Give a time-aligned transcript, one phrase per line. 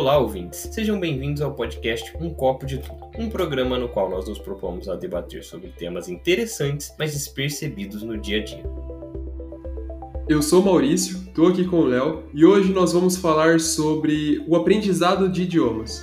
[0.00, 0.66] Olá, ouvintes!
[0.72, 4.88] Sejam bem-vindos ao podcast Um Copo de Tudo, um programa no qual nós nos propomos
[4.88, 8.64] a debater sobre temas interessantes, mas despercebidos no dia a dia.
[10.26, 14.56] Eu sou Maurício, estou aqui com o Léo e hoje nós vamos falar sobre o
[14.56, 16.02] aprendizado de idiomas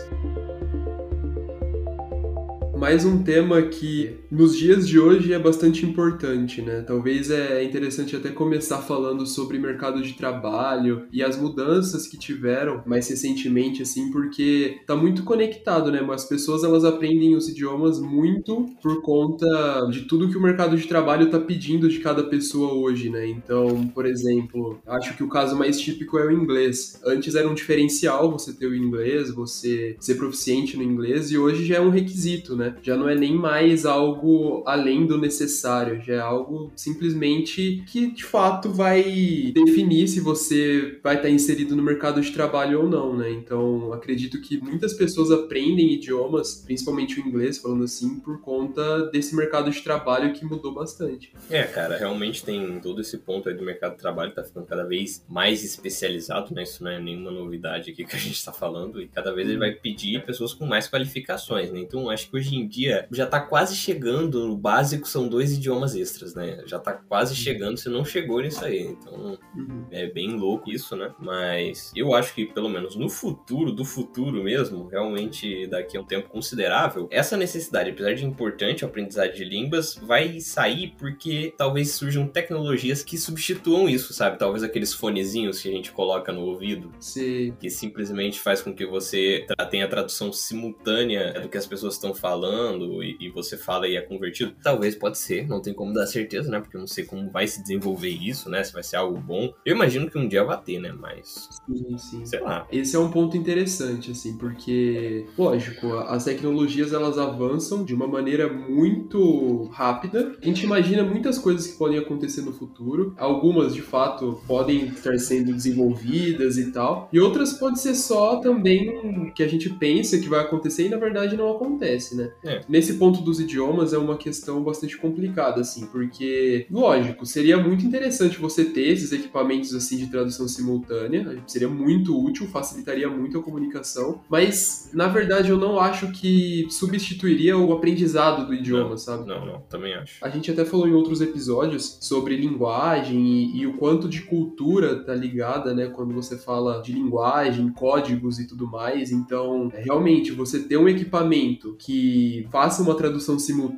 [2.78, 6.82] mais um tema que nos dias de hoje é bastante importante, né?
[6.82, 12.84] Talvez é interessante até começar falando sobre mercado de trabalho e as mudanças que tiveram
[12.86, 16.06] mais recentemente, assim, porque tá muito conectado, né?
[16.12, 19.48] As pessoas elas aprendem os idiomas muito por conta
[19.92, 23.28] de tudo que o mercado de trabalho tá pedindo de cada pessoa hoje, né?
[23.28, 27.00] Então, por exemplo, acho que o caso mais típico é o inglês.
[27.06, 31.66] Antes era um diferencial você ter o inglês, você ser proficiente no inglês, e hoje
[31.66, 32.76] já é um requisito, né?
[32.82, 34.17] Já não é nem mais algo
[34.66, 41.16] além do necessário, já é algo simplesmente que de fato vai definir se você vai
[41.16, 43.32] estar inserido no mercado de trabalho ou não, né?
[43.32, 49.36] Então, acredito que muitas pessoas aprendem idiomas, principalmente o inglês, falando assim, por conta desse
[49.36, 51.34] mercado de trabalho que mudou bastante.
[51.50, 54.84] É, cara, realmente tem todo esse ponto aí do mercado de trabalho tá ficando cada
[54.84, 56.64] vez mais especializado, né?
[56.64, 59.58] Isso não é nenhuma novidade aqui que a gente está falando, e cada vez ele
[59.58, 61.80] vai pedir pessoas com mais qualificações, né?
[61.80, 65.96] Então, acho que hoje em dia já tá quase chegando, o básico são dois idiomas
[65.96, 66.62] extras, né?
[66.66, 67.40] Já tá quase uhum.
[67.40, 68.82] chegando, se não chegou nisso aí.
[68.82, 69.86] Então uhum.
[69.92, 71.14] é bem louco isso, né?
[71.20, 76.06] Mas eu acho que pelo menos no futuro, do futuro mesmo, realmente daqui a um
[76.06, 81.92] tempo considerável, essa necessidade, apesar de importante a aprendizagem de línguas, vai sair porque talvez
[81.92, 84.38] surjam tecnologias que substituam isso, sabe?
[84.38, 87.54] Talvez aqueles fonezinhos que a gente coloca no ouvido, Sim.
[87.60, 92.14] que simplesmente faz com que você tenha a tradução simultânea do que as pessoas estão
[92.14, 95.94] falando falando e, e, você fala e é convertido, talvez pode ser, não tem como
[95.94, 96.60] dar certeza, né?
[96.60, 98.64] Porque eu não sei como vai se desenvolver isso, né?
[98.64, 99.54] Se vai ser algo bom.
[99.66, 100.92] Eu imagino que um dia vai ter, né?
[100.92, 101.50] Mas.
[101.68, 102.26] Sim, sim.
[102.26, 102.68] Sei lá.
[102.72, 108.52] Esse é um ponto interessante, assim, porque, lógico, as tecnologias elas avançam de uma maneira
[108.52, 110.36] muito rápida.
[110.42, 113.14] A gente imagina muitas coisas que podem acontecer no futuro.
[113.18, 117.10] Algumas, de fato, podem estar sendo desenvolvidas e tal.
[117.12, 120.98] E outras pode ser só também que a gente pensa que vai acontecer e na
[120.98, 122.32] verdade não acontece, né?
[122.44, 122.62] É.
[122.68, 128.38] Nesse ponto dos idiomas é uma questão bastante complicada, assim, porque, lógico, seria muito interessante
[128.38, 134.22] você ter esses equipamentos, assim, de tradução simultânea, seria muito útil, facilitaria muito a comunicação,
[134.30, 139.28] mas, na verdade, eu não acho que substituiria o aprendizado do idioma, não, sabe?
[139.28, 140.24] Não, não, também acho.
[140.24, 145.04] A gente até falou em outros episódios sobre linguagem e, e o quanto de cultura
[145.04, 150.32] tá ligada, né, quando você fala de linguagem, códigos e tudo mais, então, é, realmente,
[150.32, 153.77] você ter um equipamento que faça uma tradução simultânea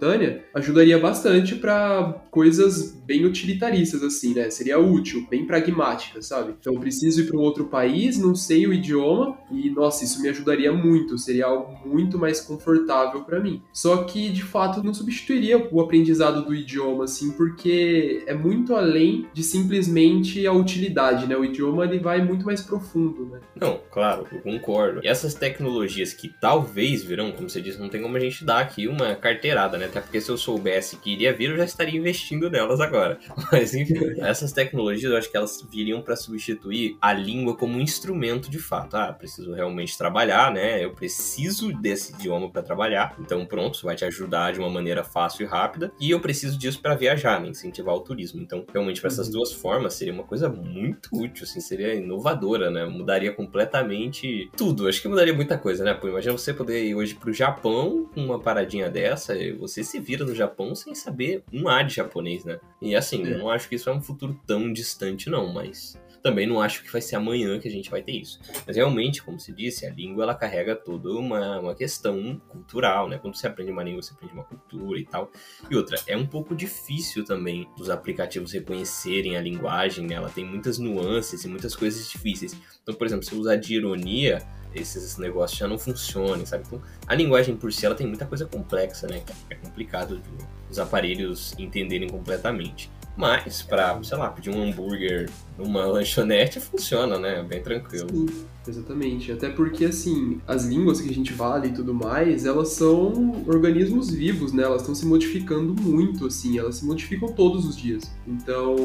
[0.53, 4.49] ajudaria bastante para coisas bem utilitaristas, assim, né?
[4.49, 6.53] Seria útil, bem pragmática, sabe?
[6.59, 10.21] Então, eu preciso ir para um outro país, não sei o idioma e, nossa, isso
[10.21, 13.61] me ajudaria muito, seria algo muito mais confortável para mim.
[13.73, 19.27] Só que, de fato, não substituiria o aprendizado do idioma, assim, porque é muito além
[19.33, 21.35] de simplesmente a utilidade, né?
[21.35, 23.39] O idioma ele vai muito mais profundo, né?
[23.55, 25.01] Não, claro, eu concordo.
[25.03, 28.59] E essas tecnologias que talvez virão, como você disse, não tem como a gente dar
[28.59, 29.88] aqui uma carteirada, né?
[29.89, 33.19] Até porque se eu soubesse que iria vir, eu já estaria investindo nelas agora.
[33.51, 37.81] Mas enfim, essas tecnologias eu acho que elas viriam para substituir a língua como um
[37.81, 38.95] instrumento de fato.
[38.95, 40.83] Ah, preciso realmente trabalhar, né?
[40.83, 43.16] Eu preciso desse idioma para trabalhar.
[43.19, 45.91] Então, pronto, isso vai te ajudar de uma maneira fácil e rápida.
[45.99, 47.49] E eu preciso disso para viajar, né?
[47.49, 48.41] Incentivar o turismo.
[48.41, 49.33] Então, realmente, para essas uhum.
[49.33, 52.85] duas formas, seria uma coisa muito útil, assim, seria inovadora, né?
[52.85, 54.88] Mudaria completamente tudo.
[54.88, 55.94] Acho que mudaria muita coisa, né?
[55.94, 60.25] Pô, imagina você poder ir hoje pro Japão com uma paradinha dessa, você se vira
[60.25, 62.59] no Japão sem saber um A de japonês, né?
[62.81, 63.38] E assim, é.
[63.38, 66.91] não acho que isso é um futuro tão distante, não, mas também não acho que
[66.91, 68.40] vai ser amanhã que a gente vai ter isso.
[68.66, 73.17] Mas realmente, como se disse, a língua ela carrega toda uma, uma questão cultural, né?
[73.17, 75.31] Quando você aprende uma língua, você aprende uma cultura e tal.
[75.69, 80.16] E outra, é um pouco difícil também os aplicativos reconhecerem a linguagem, né?
[80.16, 82.55] Ela tem muitas nuances e muitas coisas difíceis.
[82.84, 84.40] Então, por exemplo, se usar de ironia,
[84.73, 86.63] esses negócios já não funcionem, sabe?
[86.67, 89.23] Então, a linguagem por si ela tem muita coisa complexa, né?
[89.49, 90.21] É complicado
[90.69, 92.89] os aparelhos entenderem completamente.
[93.19, 97.43] Mas, para, sei lá, pedir um hambúrguer numa lanchonete funciona, né?
[97.43, 98.07] Bem tranquilo.
[98.09, 98.27] Sim,
[98.66, 99.29] exatamente.
[99.29, 104.09] Até porque, assim, as línguas que a gente fala e tudo mais, elas são organismos
[104.09, 104.63] vivos, né?
[104.63, 108.09] Elas estão se modificando muito, assim, elas se modificam todos os dias.
[108.25, 108.77] Então,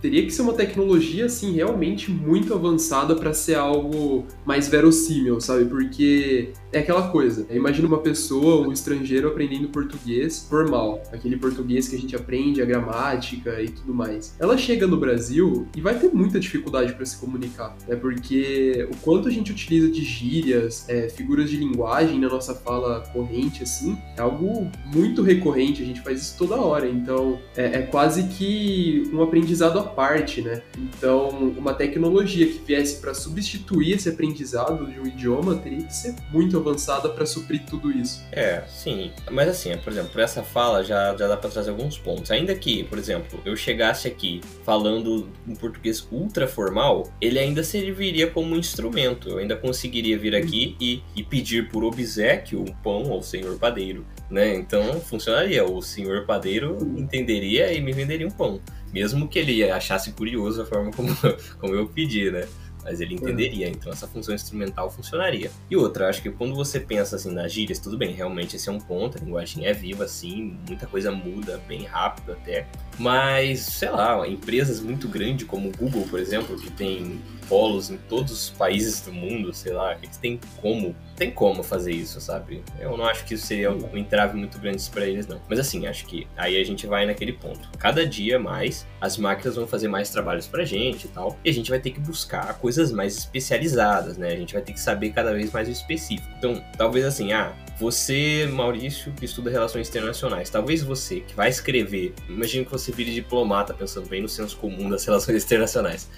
[0.00, 5.66] teria que ser uma tecnologia, assim, realmente muito avançada para ser algo mais verossímil, sabe?
[5.66, 7.46] Porque é aquela coisa.
[7.50, 12.64] Imagina uma pessoa, um estrangeiro aprendendo português formal, aquele português que a gente aprende a
[12.64, 14.34] gramática e tudo mais.
[14.40, 17.94] Ela chega no Brasil e vai ter muita dificuldade para se comunicar, né?
[17.94, 23.00] Porque o quanto a gente utiliza de gírias, é, figuras de linguagem na nossa fala
[23.12, 25.82] corrente, assim, é algo muito recorrente.
[25.82, 26.88] A gente faz isso toda hora.
[26.88, 30.62] Então, é, é quase que um aprendizado à parte, né?
[30.76, 36.14] Então, uma tecnologia que viesse para substituir esse aprendizado de um idioma teria que ser
[36.32, 38.22] muito avançada para suprir tudo isso.
[38.32, 39.12] É, sim.
[39.30, 42.30] Mas assim, por exemplo, para essa fala já, já dá para trazer alguns pontos.
[42.30, 48.30] Ainda que, por exemplo, eu chegasse aqui falando um português ultra formal, ele ainda serviria
[48.30, 49.28] como instrumento.
[49.28, 54.06] Eu ainda conseguiria vir aqui e, e pedir por obsequio um pão ao senhor padeiro,
[54.30, 54.54] né?
[54.54, 55.64] Então funcionaria.
[55.64, 58.60] O senhor padeiro entenderia e me venderia um pão.
[58.92, 61.08] Mesmo que ele achasse curioso a forma como,
[61.58, 62.46] como eu pedi, né?
[62.84, 65.50] Mas ele entenderia, então essa função instrumental funcionaria.
[65.70, 68.72] E outra, acho que quando você pensa assim nas gírias, tudo bem, realmente esse é
[68.72, 72.66] um ponto, a linguagem é viva, assim, muita coisa muda bem rápido até,
[72.98, 77.96] mas, sei lá, empresas muito grandes como o Google, por exemplo, que tem polos em
[77.96, 82.62] todos os países do mundo, sei lá, eles têm como, tem como fazer isso, sabe?
[82.78, 85.40] Eu não acho que isso seria um entrave muito grande para eles, não.
[85.48, 87.68] Mas assim, acho que aí a gente vai naquele ponto.
[87.78, 91.52] Cada dia mais, as máquinas vão fazer mais trabalhos pra gente e tal, e a
[91.52, 94.28] gente vai ter que buscar coisas mais especializadas, né?
[94.28, 96.28] A gente vai ter que saber cada vez mais o específico.
[96.38, 102.14] Então, talvez assim, ah, você, Maurício, que estuda relações internacionais, talvez você que vai escrever,
[102.28, 106.08] imagine que você vire diplomata, pensando bem no senso comum das relações internacionais.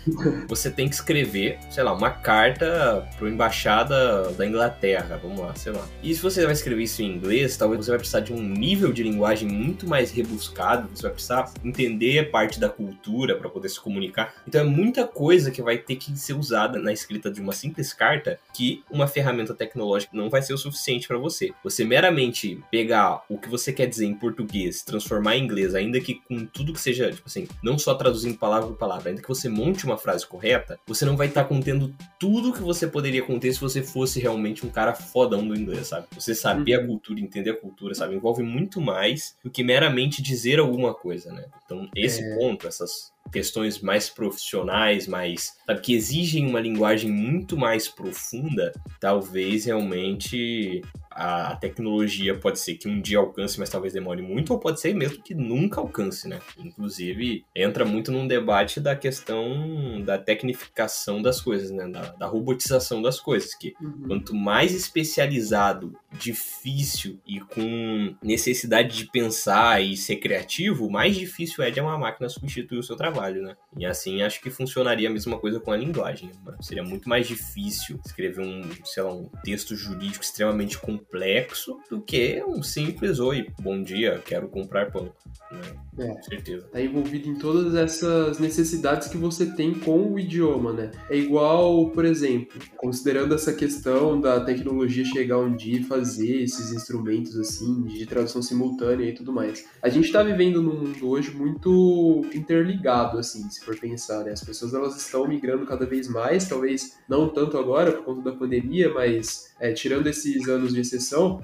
[0.49, 5.55] Você tem que escrever, sei lá, uma carta para a embaixada da Inglaterra, vamos lá,
[5.55, 5.87] sei lá.
[6.03, 8.93] E se você vai escrever isso em inglês, talvez você vai precisar de um nível
[8.93, 13.81] de linguagem muito mais rebuscado, você vai precisar entender parte da cultura para poder se
[13.81, 14.35] comunicar.
[14.47, 17.93] Então é muita coisa que vai ter que ser usada na escrita de uma simples
[17.93, 21.77] carta que uma ferramenta tecnológica não vai ser o suficiente para você você.
[21.77, 26.15] Você meramente pegar o que você quer dizer em português, transformar em inglês, ainda que
[26.15, 29.49] com tudo que seja, tipo assim, não só traduzindo palavra por palavra, ainda que você
[29.49, 33.53] monte uma frase correta, você não vai estar tá contendo tudo que você poderia conter
[33.53, 36.07] se você fosse realmente um cara fodão do inglês, sabe?
[36.13, 38.15] Você saber a cultura, entender a cultura, sabe?
[38.15, 41.47] Envolve muito mais do que meramente dizer alguma coisa, né?
[41.65, 42.37] Então, esse é...
[42.37, 49.65] ponto, essas questões mais profissionais, mais, sabe, que exigem uma linguagem muito mais profunda, talvez
[49.65, 50.83] realmente
[51.17, 54.95] a tecnologia pode ser que um dia alcance, mas talvez demore muito, ou pode ser
[54.95, 56.41] mesmo que nunca alcance, né?
[56.59, 61.89] Inclusive, entra muito num debate da questão da tecnificação das coisas, né?
[61.89, 64.05] Da, da robotização das coisas, que uhum.
[64.09, 71.71] quanto mais especializado, difícil e com necessidade de pensar e ser criativo, mais difícil é
[71.71, 73.57] de uma máquina substituir o seu trabalho, né?
[73.79, 76.31] E assim, acho que funcionaria a mesma coisa com a linguagem.
[76.45, 76.57] Né?
[76.61, 82.01] Seria muito mais difícil escrever um, sei lá, um texto jurídico extremamente complexo complexo do
[82.01, 85.13] que um simples oi, bom dia, quero comprar pão.
[85.53, 85.61] Né?
[85.99, 86.67] É, com certeza.
[86.67, 90.91] Tá envolvido em todas essas necessidades que você tem com o idioma, né?
[91.09, 96.73] É igual, por exemplo, considerando essa questão da tecnologia chegar um dia e fazer esses
[96.73, 99.65] instrumentos assim, de tradução simultânea e tudo mais.
[99.83, 104.33] A gente tá vivendo num mundo hoje muito interligado, assim, se for pensar, né?
[104.33, 108.37] As pessoas elas estão migrando cada vez mais, talvez não tanto agora por conta da
[108.37, 110.81] pandemia, mas é, tirando esses anos de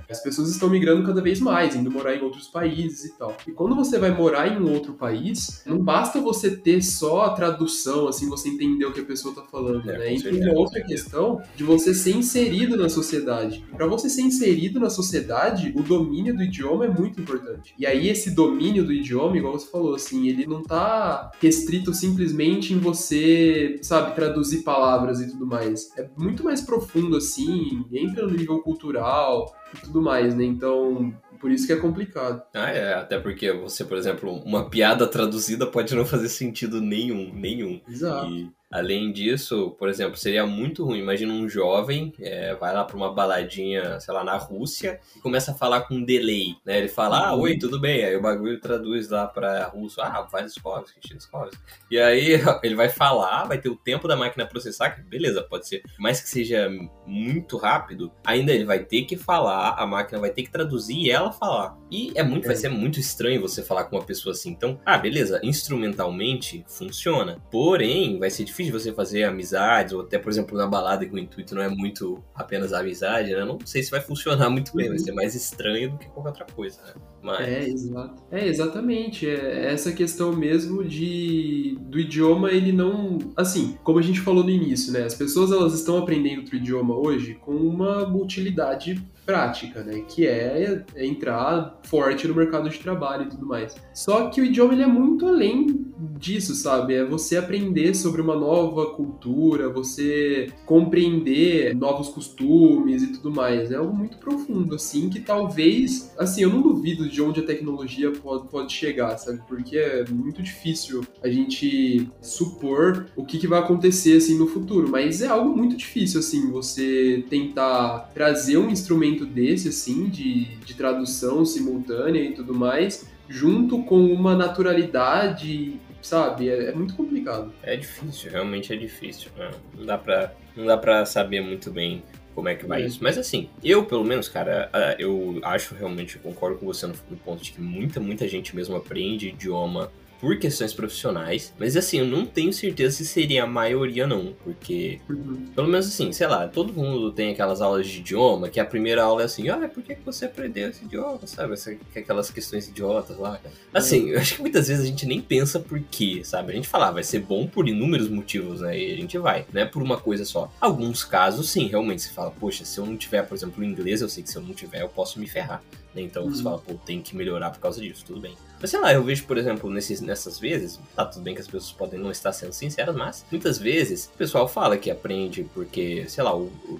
[0.08, 3.36] as pessoas estão migrando cada vez mais, indo morar em outros países e tal.
[3.46, 7.30] E quando você vai morar em um outro país, não basta você ter só a
[7.30, 10.14] tradução, assim, você entender o que a pessoa está falando, é, né?
[10.14, 13.64] E tem uma outra questão de você ser inserido na sociedade.
[13.76, 17.74] Para você ser inserido na sociedade, o domínio do idioma é muito importante.
[17.78, 22.72] E aí esse domínio do idioma, igual você falou, assim, ele não tá restrito simplesmente
[22.72, 25.90] em você, sabe, traduzir palavras e tudo mais.
[25.96, 29.41] É muito mais profundo, assim, entra no nível cultural
[29.74, 30.44] e tudo mais, né?
[30.44, 32.42] Então, por isso que é complicado.
[32.54, 37.32] Ah, é, até porque você, por exemplo, uma piada traduzida pode não fazer sentido nenhum,
[37.34, 37.80] nenhum.
[37.88, 38.28] Exato.
[38.30, 41.00] E Além disso, por exemplo, seria muito ruim.
[41.00, 45.52] Imagina um jovem é, vai lá para uma baladinha, sei lá, na Rússia e começa
[45.52, 46.78] a falar com um delay, né?
[46.78, 48.04] Ele fala, ah, oi, tudo bem?
[48.04, 51.54] Aí o bagulho traduz lá para russo, ah, escolas, escolas.
[51.90, 55.68] E aí ele vai falar, vai ter o tempo da máquina processar, que beleza, pode
[55.68, 56.70] ser, mas que seja
[57.06, 61.10] muito rápido, ainda ele vai ter que falar, a máquina vai ter que traduzir e
[61.10, 61.76] ela falar.
[61.90, 62.48] E é muito, é.
[62.48, 64.50] vai ser muito estranho você falar com uma pessoa assim.
[64.50, 67.42] Então, ah, beleza, instrumentalmente funciona.
[67.50, 71.14] Porém, vai ser difícil difícil você fazer amizades, ou até, por exemplo, na balada que
[71.14, 73.44] o intuito não é muito apenas a amizade, né?
[73.44, 76.46] Não sei se vai funcionar muito bem, vai ser mais estranho do que qualquer outra
[76.54, 76.92] coisa, né?
[77.22, 77.48] Mas...
[77.48, 78.22] É, exato.
[78.30, 79.28] É, exatamente.
[79.28, 83.18] É essa questão mesmo de do idioma, ele não.
[83.36, 85.04] Assim, como a gente falou no início, né?
[85.04, 90.02] As pessoas elas estão aprendendo outro idioma hoje com uma utilidade prática, né?
[90.08, 93.74] Que é, entrar forte no mercado de trabalho e tudo mais.
[93.94, 96.94] Só que o idioma ele é muito além disso, sabe?
[96.94, 103.70] É você aprender sobre uma nova cultura, você compreender novos costumes e tudo mais.
[103.70, 108.10] É algo muito profundo, assim, que talvez, assim, eu não duvido de onde a tecnologia
[108.10, 109.40] pode, pode chegar, sabe?
[109.48, 114.88] Porque é muito difícil a gente supor o que, que vai acontecer, assim, no futuro.
[114.88, 120.74] Mas é algo muito difícil, assim, você tentar trazer um instrumento desse, assim, de, de
[120.74, 126.48] tradução simultânea e tudo mais, junto com uma naturalidade sabe?
[126.48, 127.52] É, é, muito complicado.
[127.62, 129.30] É difícil, realmente é difícil.
[129.36, 129.50] Né?
[129.74, 132.02] Não dá pra, não dá pra saber muito bem
[132.34, 132.86] como é que vai é.
[132.86, 132.98] isso.
[133.00, 137.16] Mas assim, eu pelo menos, cara, eu acho realmente, eu concordo com você no, no
[137.16, 139.90] ponto de que muita, muita gente mesmo aprende idioma
[140.22, 145.00] por questões profissionais, mas assim, eu não tenho certeza se seria a maioria não, porque
[145.10, 145.48] uhum.
[145.52, 149.02] pelo menos assim, sei lá, todo mundo tem aquelas aulas de idioma, que a primeira
[149.02, 151.54] aula é assim, ah, por que, você aprendeu esse idioma, sabe?
[151.96, 153.40] Aquelas questões idiotas lá.
[153.74, 156.52] Assim, eu acho que muitas vezes a gente nem pensa por quê, sabe?
[156.52, 158.78] A gente fala, ah, vai ser bom por inúmeros motivos, né?
[158.78, 160.52] E a gente vai, não é por uma coisa só.
[160.60, 164.00] Alguns casos, sim, realmente, se fala, poxa, se eu não tiver, por exemplo, o inglês,
[164.00, 165.60] eu sei que se eu não tiver, eu posso me ferrar.
[165.94, 166.02] Né?
[166.02, 166.30] Então uhum.
[166.30, 168.36] você fala, pô, tem que melhorar por causa disso, tudo bem.
[168.62, 171.48] Mas sei lá, eu vejo, por exemplo, nesses, nessas vezes, tá tudo bem que as
[171.48, 176.04] pessoas podem não estar sendo sinceras, mas muitas vezes o pessoal fala que aprende porque,
[176.08, 176.30] sei lá,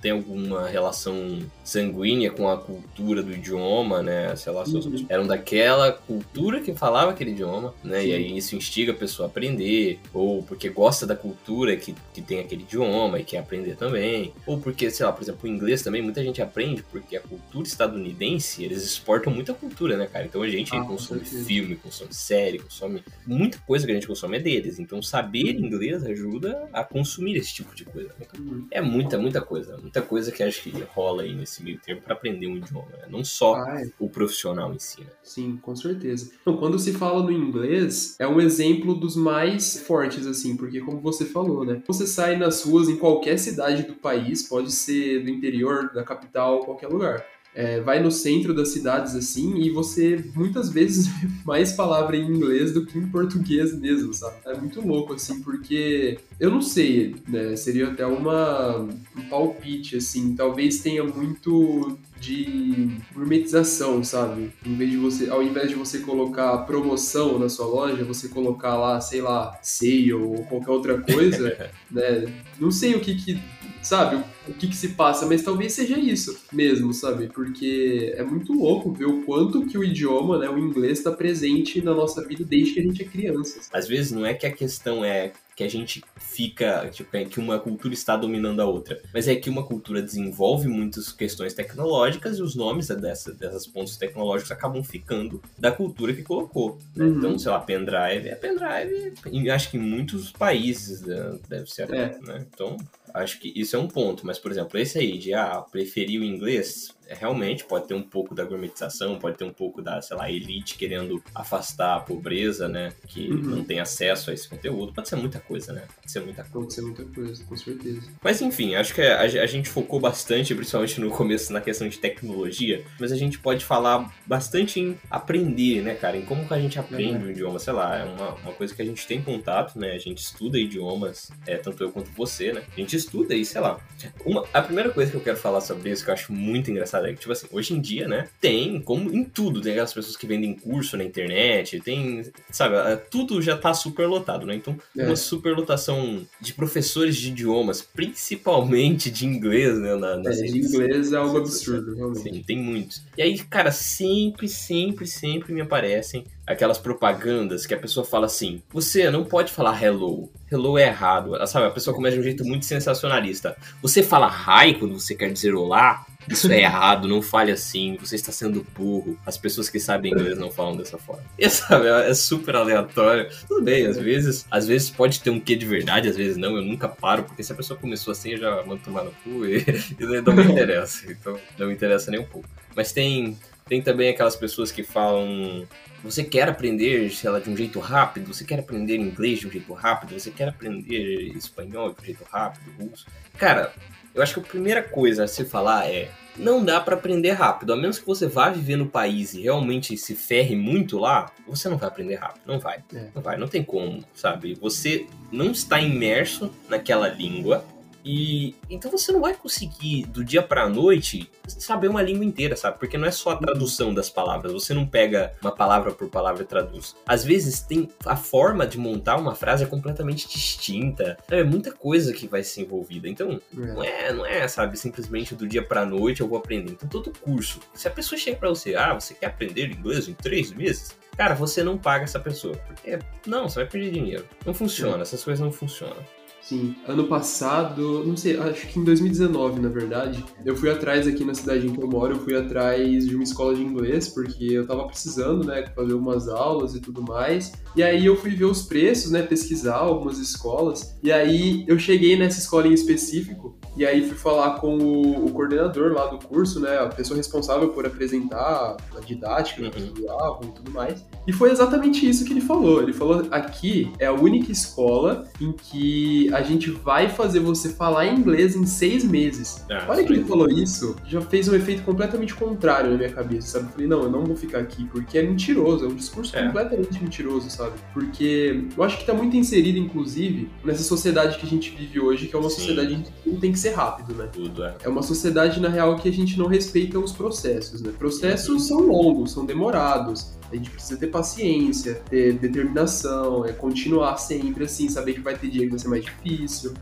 [0.01, 4.37] tem alguma relação sanguínea com a cultura do idioma, né?
[4.37, 5.07] Sei lá, seus uhum.
[5.09, 8.01] eram daquela cultura que falava aquele idioma, né?
[8.01, 8.07] Sim.
[8.07, 12.23] E aí isso instiga a pessoa a aprender, ou porque gosta da cultura que, que
[12.23, 15.83] tem aquele idioma e quer aprender também, ou porque, sei lá, por exemplo, o inglês
[15.83, 20.25] também, muita gente aprende porque a cultura estadunidense, eles exportam muita cultura, né, cara?
[20.25, 23.03] Então a gente ah, consome filme consome série, consome.
[23.27, 24.79] Muita coisa que a gente consome é deles.
[24.79, 28.11] Então, saber inglês ajuda a consumir esse tipo de coisa.
[28.21, 29.77] Então, é muita, muita coisa.
[29.79, 32.91] Muita coisa que acho que rola aí nesse meio termo para aprender um idioma.
[32.93, 33.07] Né?
[33.11, 33.91] Não só ah, é.
[33.99, 35.07] o profissional ensina.
[35.07, 35.13] Né?
[35.23, 36.31] Sim, com certeza.
[36.41, 41.01] Então, quando se fala no inglês, é um exemplo dos mais fortes, assim, porque, como
[41.01, 41.83] você falou, né?
[41.87, 46.65] Você sai nas ruas em qualquer cidade do país, pode ser do interior, da capital,
[46.65, 51.73] qualquer lugar é, vai no centro das cidades assim e você muitas vezes vê mais
[51.73, 54.37] palavra em inglês do que em português mesmo, sabe?
[54.47, 57.55] É muito louco assim, porque eu não sei, né?
[57.57, 58.79] Seria até uma
[59.17, 64.53] um palpite assim, talvez tenha muito de gourmetização, sabe?
[64.65, 68.77] Em vez de você, ao invés de você colocar promoção na sua loja, você colocar
[68.77, 71.59] lá, sei lá, sale ou qualquer outra coisa,
[71.91, 72.33] né?
[72.61, 73.43] Não sei o que que
[73.83, 77.27] sabe, o que, que se passa, mas talvez seja isso mesmo, sabe?
[77.27, 81.83] Porque é muito louco ver o quanto que o idioma, né, o inglês está presente
[81.83, 83.61] na nossa vida desde que a gente é criança.
[83.73, 87.39] Às vezes não é que a questão é que a gente fica, tipo, é que
[87.39, 89.01] uma cultura está dominando a outra.
[89.13, 93.97] Mas é que uma cultura desenvolve muitas questões tecnológicas e os nomes dessa, dessas pontos
[93.97, 96.79] tecnológicos acabam ficando da cultura que colocou.
[96.97, 97.05] Né?
[97.05, 97.19] Uhum.
[97.19, 102.19] Então, sei lá, pendrive é pendrive, acho que em muitos países né, deve ser, é.
[102.21, 102.47] né?
[102.53, 102.77] Então,
[103.15, 104.27] acho que isso é um ponto.
[104.27, 108.03] Mas, por exemplo, esse aí de ah, preferir o inglês, é, realmente pode ter um
[108.03, 112.69] pouco da gourmetização, pode ter um pouco da, sei lá, elite querendo afastar a pobreza,
[112.69, 112.93] né?
[113.07, 113.43] Que uhum.
[113.43, 114.93] não tem acesso a esse conteúdo.
[114.93, 115.83] Pode ser muita coisa, né?
[115.97, 116.53] Pode ser muita coisa.
[116.53, 118.03] Pode ser muita coisa, com certeza.
[118.23, 121.99] Mas enfim, acho que a, a gente focou bastante, principalmente no começo, na questão de
[121.99, 126.17] tecnologia, mas a gente pode falar bastante em aprender, né, cara?
[126.17, 127.29] Em como que a gente aprende uhum.
[127.29, 129.93] um idioma, sei lá, é uma, uma coisa que a gente tem contato, né?
[129.93, 132.63] A gente estuda idiomas, é, tanto eu quanto você, né?
[132.73, 133.79] A gente estuda e, sei lá.
[134.25, 137.07] Uma, a primeira coisa que eu quero falar sobre isso, que eu acho muito engraçado,
[137.07, 140.17] é que, tipo assim, hoje em dia, né, tem, como em tudo, tem aquelas pessoas
[140.17, 144.55] que vendem curso na internet, tem, sabe, é, tudo já tá super lotado, né?
[144.55, 145.07] Então, é.
[145.07, 149.95] uma superlotação de professores de idiomas, principalmente de inglês, né?
[149.97, 152.23] Na, nas é, de inglês é algo absurdo, realmente.
[152.23, 153.03] Sim, tem muitos.
[153.17, 158.63] E aí, cara, sempre, sempre, sempre me aparecem aquelas propagandas que a pessoa fala assim:
[158.71, 160.31] você não pode falar hello.
[160.51, 161.35] Hello é errado.
[161.47, 163.57] Sabe, a pessoa começa de um jeito muito sensacionalista.
[163.81, 166.05] Você fala hi quando você quer dizer olá.
[166.29, 169.19] Isso é errado, não fale assim, você está sendo burro.
[169.27, 171.25] As pessoas que sabem inglês não falam dessa forma.
[171.37, 173.29] E sabe, é super aleatório.
[173.49, 176.57] Tudo bem, às vezes, às vezes pode ter um quê de verdade, às vezes não,
[176.57, 179.45] eu nunca paro, porque se a pessoa começou assim, eu já mando tomar no cu
[179.45, 179.65] e,
[179.99, 181.11] e não me interessa.
[181.11, 182.49] Então, não me interessa nem um pouco.
[182.77, 183.37] Mas tem
[183.73, 185.67] Tem também aquelas pessoas que falam
[186.05, 189.51] você quer aprender, sei lá, de um jeito rápido, você quer aprender inglês de um
[189.51, 193.07] jeito rápido, você quer aprender espanhol de um jeito rápido, russo.
[193.39, 193.73] Cara,
[194.15, 197.73] eu acho que a primeira coisa a se falar é não dá para aprender rápido.
[197.73, 201.67] A menos que você vá viver no país e realmente se ferre muito lá, você
[201.71, 202.43] não vai aprender rápido.
[202.45, 202.85] Não vai.
[202.95, 203.07] É.
[203.15, 204.55] Não vai, não tem como, sabe?
[204.61, 207.65] Você não está imerso naquela língua.
[208.05, 212.57] E então você não vai conseguir do dia para a noite saber uma língua inteira,
[212.57, 212.79] sabe?
[212.79, 216.43] Porque não é só a tradução das palavras, você não pega uma palavra por palavra
[216.43, 216.97] e traduz.
[217.07, 221.17] Às vezes tem a forma de montar uma frase é completamente distinta.
[221.31, 223.09] É muita coisa que vai ser envolvida.
[223.09, 223.57] Então, é.
[223.57, 226.73] não é, não é, sabe, simplesmente do dia para a noite eu vou aprender.
[226.73, 230.15] Então, todo curso, se a pessoa chega para você, ah, você quer aprender inglês em
[230.15, 230.97] três meses?
[231.17, 232.57] Cara, você não paga essa pessoa.
[232.67, 234.29] Porque, não, você vai perder dinheiro.
[234.47, 236.03] Não funciona, essas coisas não funcionam.
[236.43, 241.25] Sim, ano passado, não sei, acho que em 2019, na verdade, eu fui atrás aqui
[241.25, 244.45] na cidade em que eu moro, eu fui atrás de uma escola de inglês, porque
[244.47, 247.53] eu tava precisando, né, fazer umas aulas e tudo mais.
[247.77, 250.99] E aí eu fui ver os preços, né, pesquisar algumas escolas.
[251.01, 255.31] E aí eu cheguei nessa escola em específico, e aí fui falar com o, o
[255.33, 260.53] coordenador lá do curso, né, a pessoa responsável por apresentar a didática eles usavam e
[260.53, 261.05] tudo mais.
[261.27, 262.83] E foi exatamente isso que ele falou.
[262.83, 268.07] Ele falou: aqui é a única escola em que a gente vai fazer você falar
[268.07, 269.65] inglês em seis meses.
[269.71, 273.47] Ah, Olha que ele falou isso, já fez um efeito completamente contrário na minha cabeça,
[273.49, 273.67] sabe?
[273.67, 276.45] Eu falei, não, eu não vou ficar aqui, porque é mentiroso, é um discurso é.
[276.45, 277.73] completamente mentiroso, sabe?
[277.93, 282.27] Porque eu acho que tá muito inserido, inclusive, nessa sociedade que a gente vive hoje,
[282.27, 282.57] que é uma Sim.
[282.57, 284.29] sociedade que tudo tem que ser rápido, né?
[284.33, 284.77] Tudo, é.
[284.85, 287.93] É uma sociedade, na real, que a gente não respeita os processos, né?
[287.99, 290.33] Processos são longos, são demorados.
[290.51, 295.49] A gente precisa ter paciência, ter determinação, é continuar sempre assim, saber que vai ter
[295.49, 296.75] dia que vai ser mais difícil.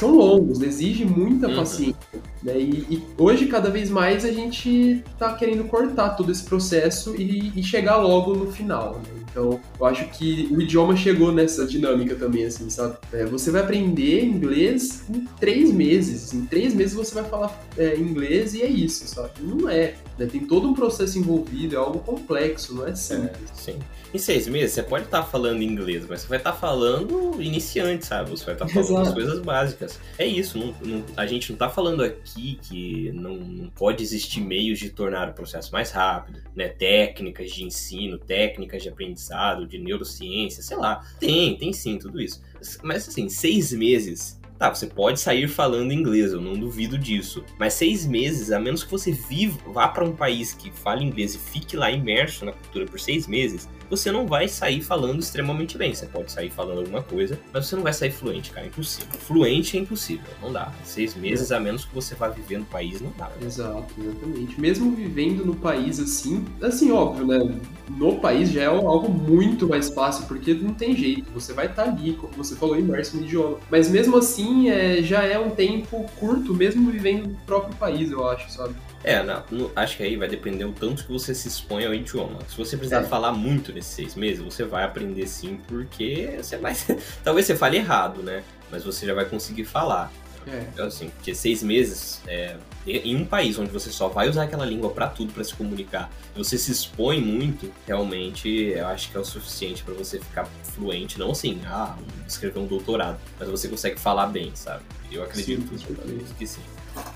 [0.00, 1.56] São longos, exige muita uhum.
[1.56, 2.00] paciência.
[2.42, 2.58] Né?
[2.58, 7.52] E, e, hoje, cada vez mais, a gente tá querendo cortar todo esse processo e,
[7.54, 8.94] e chegar logo no final.
[8.94, 9.20] Né?
[9.30, 12.96] Então, eu acho que o idioma chegou nessa dinâmica também, assim, sabe?
[13.12, 16.32] É, você vai aprender inglês em três meses.
[16.32, 19.32] Em três meses você vai falar é, inglês e é isso, sabe?
[19.40, 19.94] Não é.
[20.18, 20.26] Né?
[20.26, 23.50] Tem todo um processo envolvido, é algo complexo, não é simples.
[23.50, 23.78] É, sim.
[24.12, 27.40] Em seis meses, você pode estar tá falando inglês, mas você vai estar tá falando
[27.40, 28.30] iniciante, sabe?
[28.30, 29.08] Você vai estar tá falando Exato.
[29.08, 29.89] as coisas básicas.
[30.18, 34.40] É isso, não, não, a gente não está falando aqui que não, não pode existir
[34.40, 36.68] meios de tornar o processo mais rápido, né?
[36.68, 41.00] Técnicas de ensino, técnicas de aprendizado, de neurociência, sei lá.
[41.18, 42.42] Tem, tem sim, tudo isso.
[42.82, 47.42] Mas assim, seis meses Tá, você pode sair falando inglês, eu não duvido disso.
[47.58, 51.34] Mas seis meses, a menos que você viva, vá para um país que fale inglês
[51.34, 55.76] e fique lá imerso na cultura por seis meses, você não vai sair falando extremamente
[55.76, 55.92] bem.
[55.92, 58.66] Você pode sair falando alguma coisa, mas você não vai sair fluente, cara.
[58.66, 59.18] É impossível.
[59.18, 60.30] Fluente é impossível.
[60.40, 60.72] Não dá.
[60.84, 63.26] Seis meses, a menos que você vá viver no país, não dá.
[63.26, 63.44] Cara.
[63.44, 64.60] Exato, exatamente.
[64.60, 67.58] Mesmo vivendo no país assim, assim, óbvio, né?
[67.88, 71.30] No país já é algo muito mais fácil, porque não tem jeito.
[71.32, 73.58] Você vai estar tá ali, como você falou, imerso no idioma.
[73.70, 78.28] Mas mesmo assim, é, já é um tempo curto, mesmo vivendo no próprio país, eu
[78.28, 78.74] acho, sabe?
[79.02, 79.42] É, não,
[79.74, 82.38] acho que aí vai depender o tanto que você se expõe ao idioma.
[82.48, 83.04] Se você precisar é.
[83.04, 86.76] falar muito nesses seis meses, você vai aprender sim, porque você vai.
[87.24, 88.42] Talvez você fale errado, né?
[88.70, 90.12] Mas você já vai conseguir falar.
[90.46, 90.66] É.
[90.72, 94.64] Então, assim, porque seis meses é, em um país onde você só vai usar aquela
[94.64, 99.20] língua para tudo, para se comunicar, você se expõe muito, realmente eu acho que é
[99.20, 101.18] o suficiente para você ficar fluente.
[101.18, 104.82] Não assim, ah, escrever um doutorado, mas você consegue falar bem, sabe?
[105.10, 106.62] Eu acredito sim, que sim.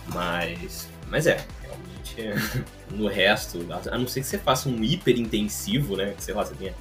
[0.09, 1.45] Mas, mas é,
[2.91, 6.15] no resto, a não ser que você faça um hiper intensivo, né?
[6.19, 6.75] Sei lá, você tenha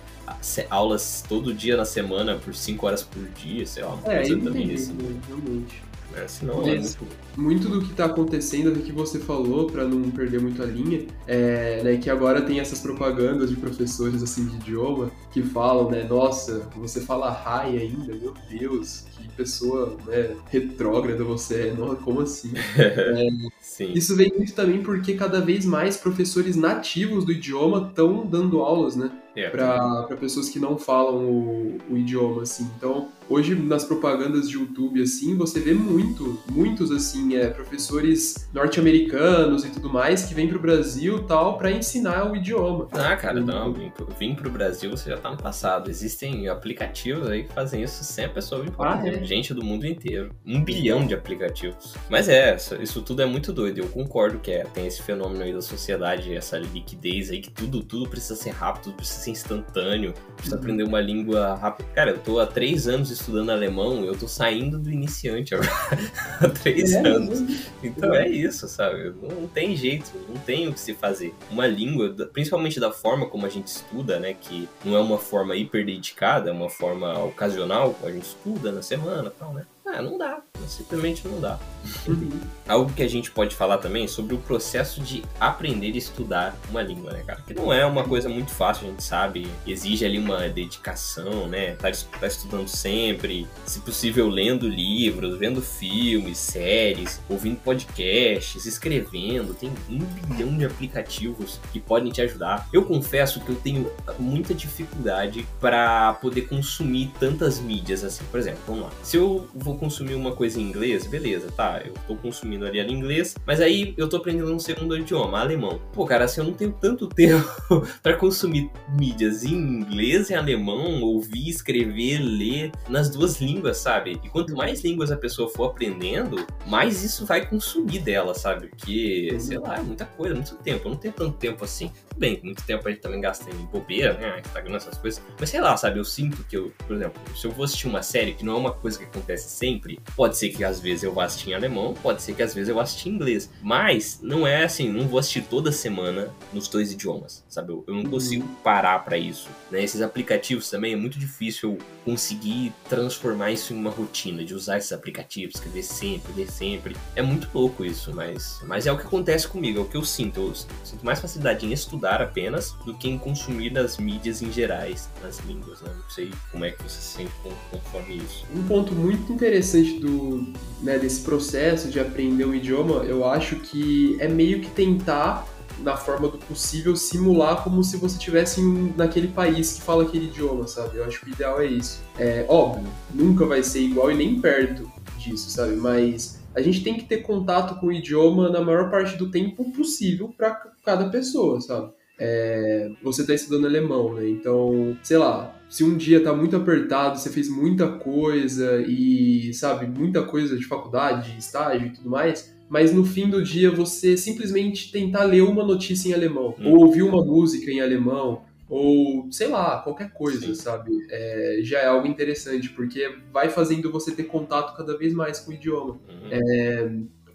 [0.70, 4.40] aulas todo dia na semana por 5 horas por dia, sei lá, uma é, coisa
[4.40, 4.98] também assim.
[5.28, 5.84] Realmente.
[6.16, 7.08] É, senão é muito...
[7.36, 11.06] muito do que está acontecendo, do que você falou, para não perder muito a linha,
[11.28, 16.06] é né, que agora tem essas propagandas de professores assim de idioma que falam, né,
[16.08, 22.22] nossa, você fala hi ainda, meu Deus, que pessoa né, retrógrada você é, nossa, como
[22.22, 22.52] assim?
[22.78, 28.60] é, isso vem muito também porque cada vez mais professores nativos do idioma estão dando
[28.60, 29.12] aulas, né?
[29.36, 29.52] Yeah.
[29.52, 32.70] para pessoas que não falam o, o idioma, assim.
[32.78, 39.64] Então, Hoje, nas propagandas de YouTube, assim, você vê muito, muitos, assim, é, professores norte-americanos
[39.64, 42.88] e tudo mais que vêm pro Brasil tal para ensinar o idioma.
[42.92, 45.90] Ah, cara, não, vim pro, vim pro Brasil, você já tá no passado.
[45.90, 49.24] Existem aplicativos aí que fazem isso sem a pessoa vir pra ah, é?
[49.24, 50.36] Gente do mundo inteiro.
[50.46, 51.96] Um bilhão de aplicativos.
[52.10, 53.80] Mas é, isso tudo é muito doido.
[53.80, 57.84] Eu concordo que é, tem esse fenômeno aí da sociedade, essa liquidez aí, que tudo,
[57.84, 60.62] tudo precisa ser rápido, tudo precisa ser instantâneo, precisa uhum.
[60.62, 61.90] aprender uma língua rápida.
[61.94, 65.70] Cara, eu tô há três anos estudando alemão, eu tô saindo do iniciante agora,
[66.42, 67.40] há três é, anos.
[67.84, 69.14] Então é isso, sabe?
[69.22, 71.34] Não tem jeito, não tem o que se fazer.
[71.50, 74.34] Uma língua, principalmente da forma como a gente estuda, né?
[74.34, 78.82] Que não é uma forma hiper dedicada, é uma forma ocasional, a gente estuda na
[78.82, 79.66] semana e tal, né?
[79.96, 80.42] Ah, não dá.
[80.68, 81.60] Simplesmente não dá.
[82.08, 82.40] Uhum.
[82.68, 86.82] Algo que a gente pode falar também sobre o processo de aprender e estudar uma
[86.82, 87.42] língua, né, cara?
[87.46, 89.48] Que não é uma coisa muito fácil, a gente sabe.
[89.68, 91.76] Exige ali uma dedicação, né?
[91.76, 99.54] Tá, tá estudando sempre, se possível, lendo livros, vendo filmes, séries, ouvindo podcasts, escrevendo.
[99.54, 102.68] Tem um bilhão de aplicativos que podem te ajudar.
[102.74, 108.24] Eu confesso que eu tenho muita dificuldade para poder consumir tantas mídias assim.
[108.32, 108.90] Por exemplo, vamos lá.
[109.04, 112.94] Se eu vou consumir uma coisa em inglês, beleza, tá, eu tô consumindo ali em
[112.94, 115.82] inglês, mas aí eu tô aprendendo um segundo idioma, alemão.
[115.92, 121.02] Pô, cara, assim, eu não tenho tanto tempo para consumir mídias em inglês e alemão,
[121.02, 124.18] ouvir, escrever, ler nas duas línguas, sabe?
[124.24, 128.68] E quanto mais línguas a pessoa for aprendendo, mais isso vai consumir dela, sabe?
[128.68, 130.88] Porque, sei lá, é muita coisa, muito tempo.
[130.88, 131.92] Eu não tenho tanto tempo assim.
[132.10, 134.40] Tudo bem, muito tempo a gente também gasta em bobeira, né?
[134.40, 135.22] Instagram, essas coisas.
[135.38, 136.00] Mas sei lá, sabe?
[136.00, 138.58] Eu sinto que eu, por exemplo, se eu vou assistir uma série que não é
[138.58, 139.73] uma coisa que acontece sempre,
[140.16, 142.70] pode ser que às vezes eu vá assistir em alemão, pode ser que às vezes
[142.70, 143.50] eu vá assistir em inglês.
[143.62, 147.72] Mas não é assim, não vou assistir toda semana nos dois idiomas, sabe?
[147.72, 148.56] Eu, eu não consigo uhum.
[148.56, 149.50] parar para isso.
[149.72, 149.84] Né?
[149.84, 154.92] Esses aplicativos também é muito difícil conseguir transformar isso em uma rotina, de usar esses
[154.92, 156.96] aplicativos, escrever sempre, ler sempre.
[157.16, 160.04] É muito louco isso, mas, mas é o que acontece comigo, é o que eu
[160.04, 160.40] sinto.
[160.42, 165.10] Eu sinto mais facilidade em estudar apenas do que em consumir nas mídias em gerais,
[165.22, 165.82] nas línguas.
[165.82, 165.92] Né?
[165.96, 167.32] Não sei como é que você se sente
[167.72, 168.46] conforme isso.
[168.54, 169.63] Um ponto muito interessante
[170.00, 170.48] do,
[170.82, 175.48] né, desse processo de aprender um idioma, eu acho que é meio que tentar
[175.80, 178.62] na forma do possível, simular como se você estivesse
[178.96, 180.98] naquele país que fala aquele idioma, sabe?
[180.98, 182.02] Eu acho que o ideal é isso.
[182.18, 185.76] É óbvio, nunca vai ser igual e nem perto disso, sabe?
[185.76, 189.72] Mas a gente tem que ter contato com o idioma na maior parte do tempo
[189.72, 190.52] possível para
[190.86, 191.92] cada pessoa, sabe?
[192.20, 194.30] É, você está estudando alemão, né?
[194.30, 199.88] Então, sei lá, se um dia tá muito apertado, você fez muita coisa e, sabe,
[199.88, 204.92] muita coisa de faculdade, estágio e tudo mais, mas no fim do dia você simplesmente
[204.92, 206.74] tentar ler uma notícia em alemão, hum.
[206.74, 210.54] ou ouvir uma música em alemão, ou sei lá, qualquer coisa, Sim.
[210.54, 210.92] sabe?
[211.10, 215.50] É, já é algo interessante, porque vai fazendo você ter contato cada vez mais com
[215.50, 215.94] o idioma.
[216.08, 216.30] Uhum.
[216.30, 216.92] É,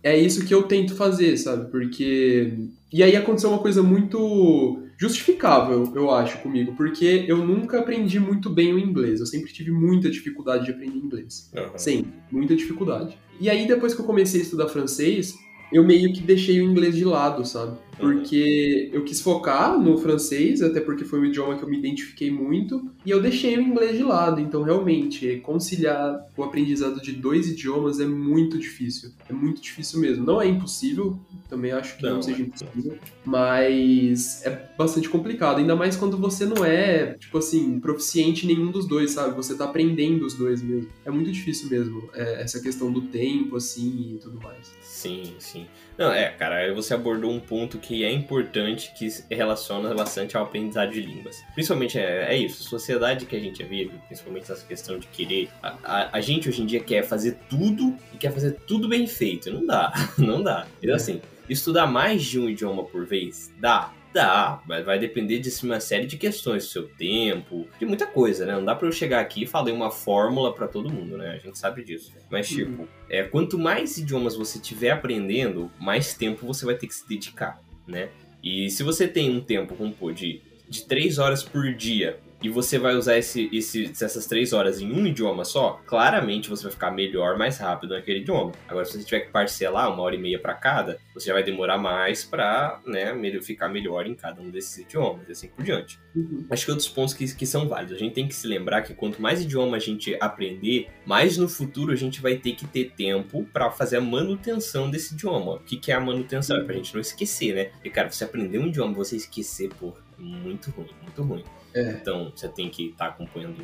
[0.09, 1.71] é isso que eu tento fazer, sabe?
[1.71, 2.53] Porque.
[2.93, 8.51] E aí aconteceu uma coisa muito justificável, eu acho, comigo, porque eu nunca aprendi muito
[8.51, 9.21] bem o inglês.
[9.21, 11.51] Eu sempre tive muita dificuldade de aprender inglês.
[11.55, 11.79] Uhum.
[11.79, 13.17] Sempre, muita dificuldade.
[13.41, 15.35] E aí, depois que eu comecei a estudar francês,
[15.73, 17.79] eu meio que deixei o inglês de lado, sabe?
[17.99, 22.31] Porque eu quis focar no francês, até porque foi um idioma que eu me identifiquei
[22.31, 24.41] muito, e eu deixei o inglês de lado.
[24.41, 29.11] Então, realmente, conciliar o aprendizado de dois idiomas é muito difícil.
[29.29, 30.25] É muito difícil mesmo.
[30.25, 35.75] Não é impossível, também acho que não, não seja impossível, mas é bastante complicado, ainda
[35.75, 39.35] mais quando você não é, tipo assim, proficiente em nenhum dos dois, sabe?
[39.37, 40.89] Você tá aprendendo os dois mesmo.
[41.05, 44.73] É muito difícil mesmo, é, essa questão do tempo, assim, e tudo mais.
[44.81, 45.67] Sim, sim.
[45.97, 50.91] Não, é, cara, você abordou um ponto que é importante, que relaciona bastante ao aprendizado
[50.91, 51.43] de línguas.
[51.55, 55.49] Principalmente é, é isso, a sociedade que a gente vive, principalmente essa questão de querer.
[55.63, 59.07] A, a, a, gente hoje em dia quer fazer tudo e quer fazer tudo bem
[59.07, 59.51] feito.
[59.53, 60.67] Não dá, não dá.
[60.83, 65.51] Então, assim, estudar mais de um idioma por vez dá, Dá, mas vai depender de
[65.65, 68.55] uma série de questões, do seu tempo, de muita coisa, né?
[68.55, 71.33] Não dá para eu chegar aqui e falar uma fórmula para todo mundo, né?
[71.33, 72.13] A gente sabe disso.
[72.31, 72.57] Mas, uhum.
[72.57, 72.89] tipo, uhum.
[73.11, 77.61] é, quanto mais idiomas você tiver aprendendo, mais tempo você vai ter que se dedicar,
[77.89, 78.11] né?
[78.43, 82.49] E se você tem um tempo, como pô, de, de três horas por dia e
[82.49, 86.73] você vai usar esse, esse, essas três horas em um idioma só, claramente você vai
[86.73, 88.53] ficar melhor, mais rápido naquele idioma.
[88.69, 91.43] Agora, se você tiver que parcelar uma hora e meia para cada, você já vai
[91.43, 95.99] demorar mais para né, ficar melhor em cada um desses idiomas e assim por diante.
[96.15, 96.47] Uhum.
[96.51, 97.97] Acho que outros pontos que, que são válidos.
[97.97, 101.49] A gente tem que se lembrar que quanto mais idioma a gente aprender, mais no
[101.49, 105.55] futuro a gente vai ter que ter tempo para fazer a manutenção desse idioma.
[105.55, 106.57] O que, que é a manutenção?
[106.57, 107.65] É pra gente não esquecer, né?
[107.67, 111.45] Porque, cara, você aprender um idioma você esquecer, pô, muito ruim, muito ruim.
[111.75, 111.91] É.
[111.91, 113.57] Então, você tem que estar tá acompanhando,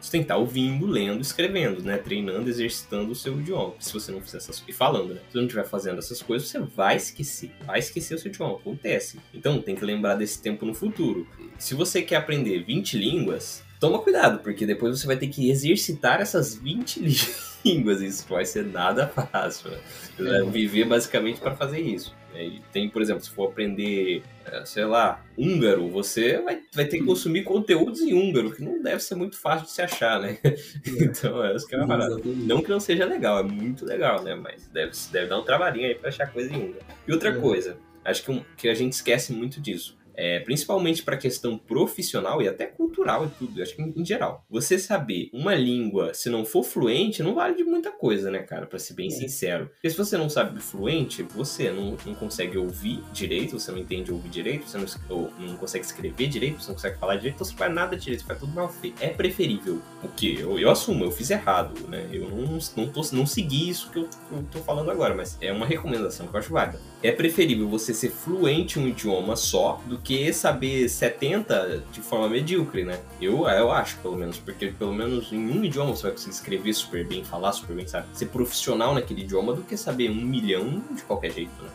[0.00, 1.96] você tem que estar tá ouvindo, lendo, escrevendo, né?
[1.98, 3.74] Treinando, exercitando o seu idioma.
[3.78, 5.20] Se você não fizer essas coisas, e falando, né?
[5.26, 8.56] Se você não estiver fazendo essas coisas, você vai esquecer, vai esquecer o seu idioma,
[8.56, 9.18] acontece.
[9.32, 11.26] Então, tem que lembrar desse tempo no futuro.
[11.58, 16.20] Se você quer aprender 20 línguas, toma cuidado, porque depois você vai ter que exercitar
[16.20, 17.00] essas 20
[17.64, 18.00] línguas.
[18.00, 19.70] Isso vai ser nada fácil.
[19.70, 19.78] Né?
[20.16, 22.14] Você vai viver basicamente para fazer isso.
[22.34, 26.98] E tem, por exemplo, se for aprender, é, sei lá, húngaro, você vai, vai ter
[26.98, 30.38] que consumir conteúdos em húngaro, que não deve ser muito fácil de se achar, né?
[30.42, 30.54] É.
[31.04, 32.16] então, é isso que é uma parada.
[32.24, 34.34] Não que não seja legal, é muito legal, né?
[34.34, 36.84] Mas deve, deve dar um trabalhinho aí pra achar coisa em húngaro.
[37.06, 37.32] E outra é.
[37.32, 39.96] coisa, acho que, um, que a gente esquece muito disso.
[40.14, 44.44] É, principalmente para questão profissional e até cultural e tudo, acho que em, em, geral.
[44.50, 48.66] Você saber uma língua, se não for fluente, não vale de muita coisa, né, cara?
[48.66, 49.10] Para ser bem é.
[49.10, 49.70] sincero.
[49.74, 54.12] Porque se você não sabe fluente, você não, não consegue ouvir direito, você não entende
[54.12, 57.54] ouvir direito, você não, não consegue escrever direito, você não consegue falar direito, então você
[57.54, 59.02] faz nada direito, você faz tudo mal feito.
[59.02, 59.80] É preferível.
[60.02, 60.38] O que?
[60.38, 62.08] Eu, eu assumo, eu fiz errado, né?
[62.12, 65.52] Eu não, não, tô, não segui isso que eu, eu tô falando agora, mas é
[65.52, 66.80] uma recomendação que eu acho válida.
[67.02, 72.28] É preferível você ser fluente em um idioma só do que saber 70 de forma
[72.28, 72.98] medíocre, né?
[73.20, 76.72] Eu, eu acho, pelo menos, porque pelo menos em um idioma você vai conseguir escrever
[76.74, 78.06] super bem, falar super bem, sabe?
[78.12, 81.70] Ser profissional naquele idioma do que saber um milhão de qualquer jeito, né?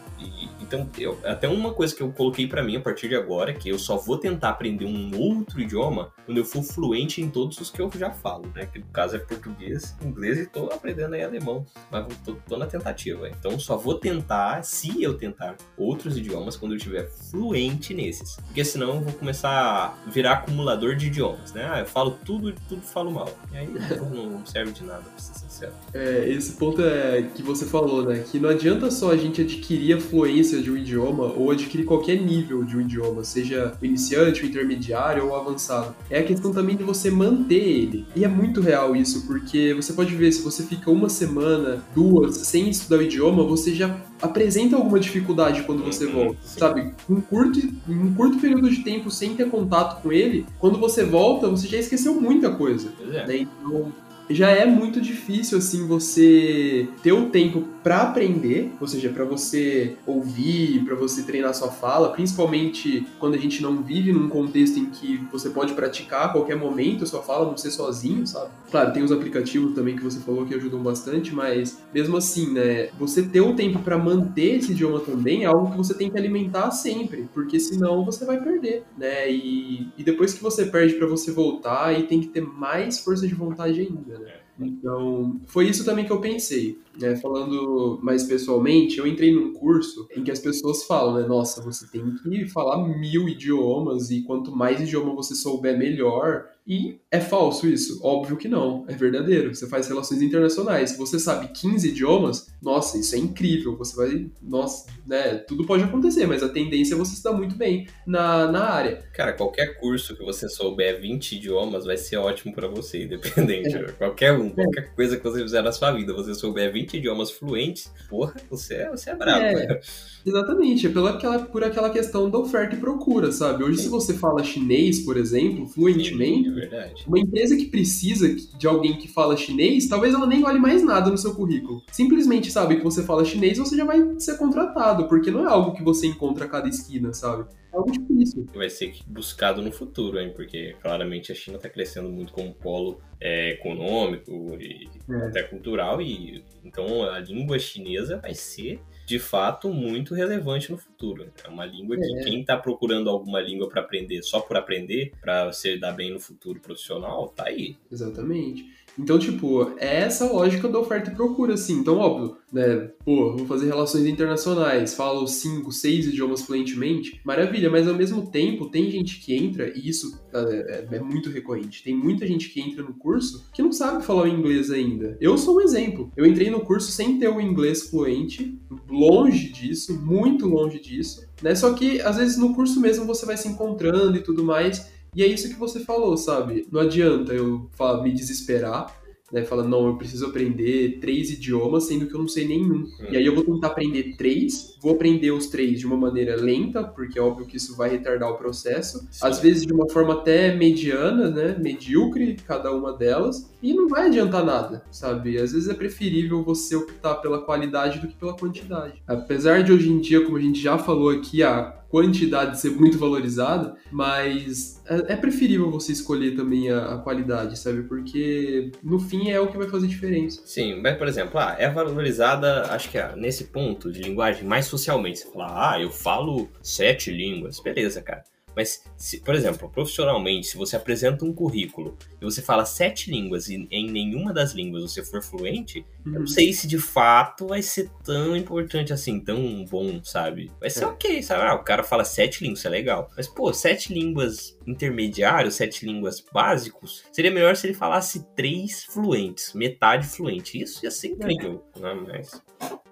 [0.67, 3.69] Então, eu, até uma coisa que eu coloquei para mim a partir de agora, que
[3.69, 7.69] eu só vou tentar aprender um outro idioma quando eu for fluente em todos os
[7.69, 8.65] que eu já falo, né?
[8.65, 12.65] Que no caso é português, inglês e tô aprendendo aí alemão, mas tô, tô na
[12.65, 13.29] tentativa.
[13.29, 18.35] Então, só vou tentar, se eu tentar outros idiomas, quando eu estiver fluente nesses.
[18.47, 21.69] Porque senão eu vou começar a virar acumulador de idiomas, né?
[21.71, 23.29] Ah, eu falo tudo e tudo falo mal.
[23.53, 23.69] E aí
[24.11, 25.73] não serve de nada, pra ser sincero.
[25.93, 28.23] É, esse ponto é que você falou, né?
[28.29, 32.15] Que não adianta só a gente adquirir a fluência de um idioma ou adquirir qualquer
[32.15, 35.95] nível de um idioma, seja o iniciante, o intermediário ou o avançado.
[36.09, 38.05] É a questão também de você manter ele.
[38.15, 42.37] E é muito real isso, porque você pode ver, se você fica uma semana, duas,
[42.37, 46.91] sem estudar o idioma, você já apresenta alguma dificuldade quando você uhum, volta, sabe?
[47.09, 51.47] Um curto, um curto período de tempo sem ter contato com ele, quando você volta,
[51.47, 52.89] você já esqueceu muita coisa.
[53.11, 53.27] É.
[53.27, 53.37] Né?
[53.37, 53.91] Então,
[54.29, 59.95] já é muito difícil assim você ter o tempo para aprender, ou seja, para você
[60.05, 64.87] ouvir, para você treinar sua fala, principalmente quando a gente não vive num contexto em
[64.87, 68.51] que você pode praticar a qualquer momento sua fala, não ser sozinho, sabe?
[68.69, 72.89] Claro, tem os aplicativos também que você falou que ajudam bastante, mas mesmo assim, né,
[72.99, 76.17] você ter o tempo para manter esse idioma também é algo que você tem que
[76.17, 79.31] alimentar sempre, porque senão você vai perder, né?
[79.31, 83.27] E, e depois que você perde para você voltar, e tem que ter mais força
[83.27, 84.16] de vontade ainda?
[84.59, 86.79] Então, foi isso também que eu pensei.
[86.99, 87.15] Né?
[87.15, 91.27] Falando mais pessoalmente, eu entrei num curso em que as pessoas falam, né?
[91.27, 96.45] Nossa, você tem que falar mil idiomas e quanto mais idioma você souber, melhor.
[96.67, 98.01] E é falso isso?
[98.03, 99.55] Óbvio que não, é verdadeiro.
[99.55, 100.89] Você faz relações internacionais.
[100.89, 103.77] Se você sabe 15 idiomas, nossa, isso é incrível.
[103.77, 104.29] Você vai.
[104.41, 105.35] Nossa, né?
[105.35, 109.01] Tudo pode acontecer, mas a tendência é você se dar muito bem na, na área.
[109.13, 113.73] Cara, qualquer curso que você souber 20 idiomas vai ser ótimo para você, independente.
[113.73, 113.91] É.
[113.93, 117.91] Qualquer um, qualquer coisa que você fizer na sua vida, você souber 20 idiomas fluentes,
[118.09, 119.41] porra, você, é, você é brabo.
[119.41, 119.81] É,
[120.25, 123.63] exatamente, é pela aquela, por aquela questão da oferta e procura, sabe?
[123.63, 123.83] Hoje, Sim.
[123.83, 126.49] se você fala chinês, por exemplo, fluentemente.
[126.49, 127.03] Sim verdade.
[127.07, 131.09] Uma empresa que precisa de alguém que fala chinês, talvez ela nem olhe mais nada
[131.09, 131.81] no seu currículo.
[131.91, 135.73] Simplesmente sabe que você fala chinês, você já vai ser contratado, porque não é algo
[135.73, 137.45] que você encontra a cada esquina, sabe?
[137.77, 138.45] É algo difícil.
[138.53, 140.33] Vai ser buscado no futuro, hein?
[140.35, 145.27] Porque claramente a China está crescendo muito como polo é, econômico e é.
[145.27, 151.31] até cultural, e então a língua chinesa vai ser de fato muito relevante no futuro.
[151.43, 152.23] É uma língua que é.
[152.23, 156.19] quem está procurando alguma língua para aprender só por aprender, para se dar bem no
[156.19, 157.77] futuro profissional, tá aí.
[157.91, 158.65] Exatamente.
[158.97, 161.79] Então, tipo, é essa lógica da oferta e procura, assim.
[161.79, 162.89] Então, óbvio, né?
[163.05, 168.69] Pô, vou fazer relações internacionais, falo cinco, seis idiomas fluentemente, maravilha, mas ao mesmo tempo
[168.69, 172.83] tem gente que entra, e isso é, é, muito recorrente, tem muita gente que entra
[172.83, 175.17] no curso que não sabe falar o inglês ainda.
[175.21, 176.11] Eu sou um exemplo.
[176.15, 181.53] Eu entrei no curso sem ter o inglês fluente, longe disso, muito longe disso, né?
[181.55, 184.96] Só que às vezes no curso mesmo você vai se encontrando e tudo mais.
[185.17, 186.67] E é isso que você falou, sabe?
[186.71, 188.95] Não adianta eu falar, me desesperar,
[189.31, 189.43] né?
[189.43, 192.83] Falando, não, eu preciso aprender três idiomas, sendo que eu não sei nenhum.
[192.83, 192.91] Hum.
[193.09, 196.83] E aí eu vou tentar aprender três, vou aprender os três de uma maneira lenta,
[196.83, 198.99] porque é óbvio que isso vai retardar o processo.
[199.09, 199.25] Sim.
[199.25, 201.57] Às vezes de uma forma até mediana, né?
[201.59, 203.49] Medíocre, cada uma delas.
[203.61, 205.37] E não vai adiantar nada, sabe?
[205.37, 209.01] Às vezes é preferível você optar pela qualidade do que pela quantidade.
[209.07, 212.97] Apesar de hoje em dia, como a gente já falou aqui, a quantidade ser muito
[212.97, 217.83] valorizada, mas é, é preferível você escolher também a, qualidade, sabe?
[217.83, 220.41] Porque no fim é o que vai fazer diferença.
[220.45, 224.65] Sim, mas por exemplo, ah, é valorizada, acho que é nesse ponto de linguagem mais
[224.65, 225.19] socialmente.
[225.19, 228.23] Você fala, ah, eu falo sete línguas, beleza, cara.
[228.57, 233.49] Mas, se, por exemplo, profissionalmente, se você apresenta um currículo e você fala sete línguas
[233.49, 236.05] e em nenhuma das línguas você for fluente, uhum.
[236.07, 236.27] eu não uhum.
[236.27, 240.51] sei se de fato vai ser tão importante assim, tão bom, sabe?
[240.59, 240.87] Vai ser é.
[240.87, 241.43] ok, sabe?
[241.43, 243.11] Ah, o cara fala sete línguas, isso é legal.
[243.15, 249.53] Mas, pô, sete línguas intermediários, sete línguas básicos, seria melhor se ele falasse três fluentes,
[249.53, 250.59] metade fluente.
[250.59, 251.79] Isso ia ser incrível, é.
[251.79, 251.93] né?
[251.93, 252.41] Mas...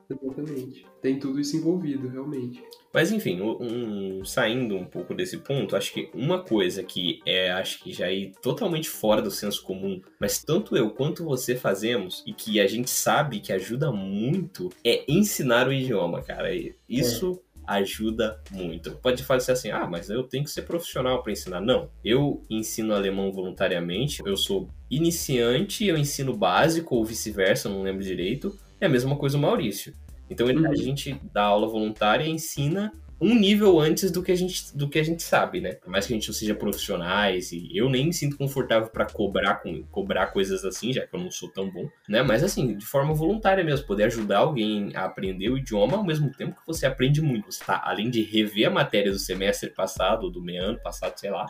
[0.08, 0.86] Exatamente.
[1.06, 2.64] Tem tudo isso envolvido, realmente.
[2.92, 7.84] Mas enfim, um, saindo um pouco desse ponto, acho que uma coisa que é, acho
[7.84, 12.34] que já é totalmente fora do senso comum, mas tanto eu quanto você fazemos e
[12.34, 16.50] que a gente sabe que ajuda muito é ensinar o idioma, cara.
[16.90, 18.94] Isso é ajuda muito.
[18.94, 21.62] Pode fazer assim, ah, mas eu tenho que ser profissional para ensinar.
[21.62, 28.04] Não, eu ensino alemão voluntariamente, eu sou iniciante, eu ensino básico ou vice-versa, não lembro
[28.04, 28.58] direito.
[28.82, 29.94] É a mesma coisa o Maurício.
[30.30, 30.72] Então ele, uhum.
[30.72, 34.90] a gente dá aula voluntária e ensina um nível antes do que a gente, do
[34.90, 35.74] que a gente sabe, né?
[35.74, 39.06] Por mais que a gente não seja profissionais e eu nem me sinto confortável para
[39.06, 42.22] cobrar com cobrar coisas assim, já que eu não sou tão bom, né?
[42.22, 46.30] Mas assim, de forma voluntária mesmo, poder ajudar alguém a aprender o idioma ao mesmo
[46.32, 47.52] tempo que você aprende muito.
[47.52, 51.32] Você tá, além de rever a matéria do semestre passado, do meio ano passado, sei
[51.32, 51.46] lá,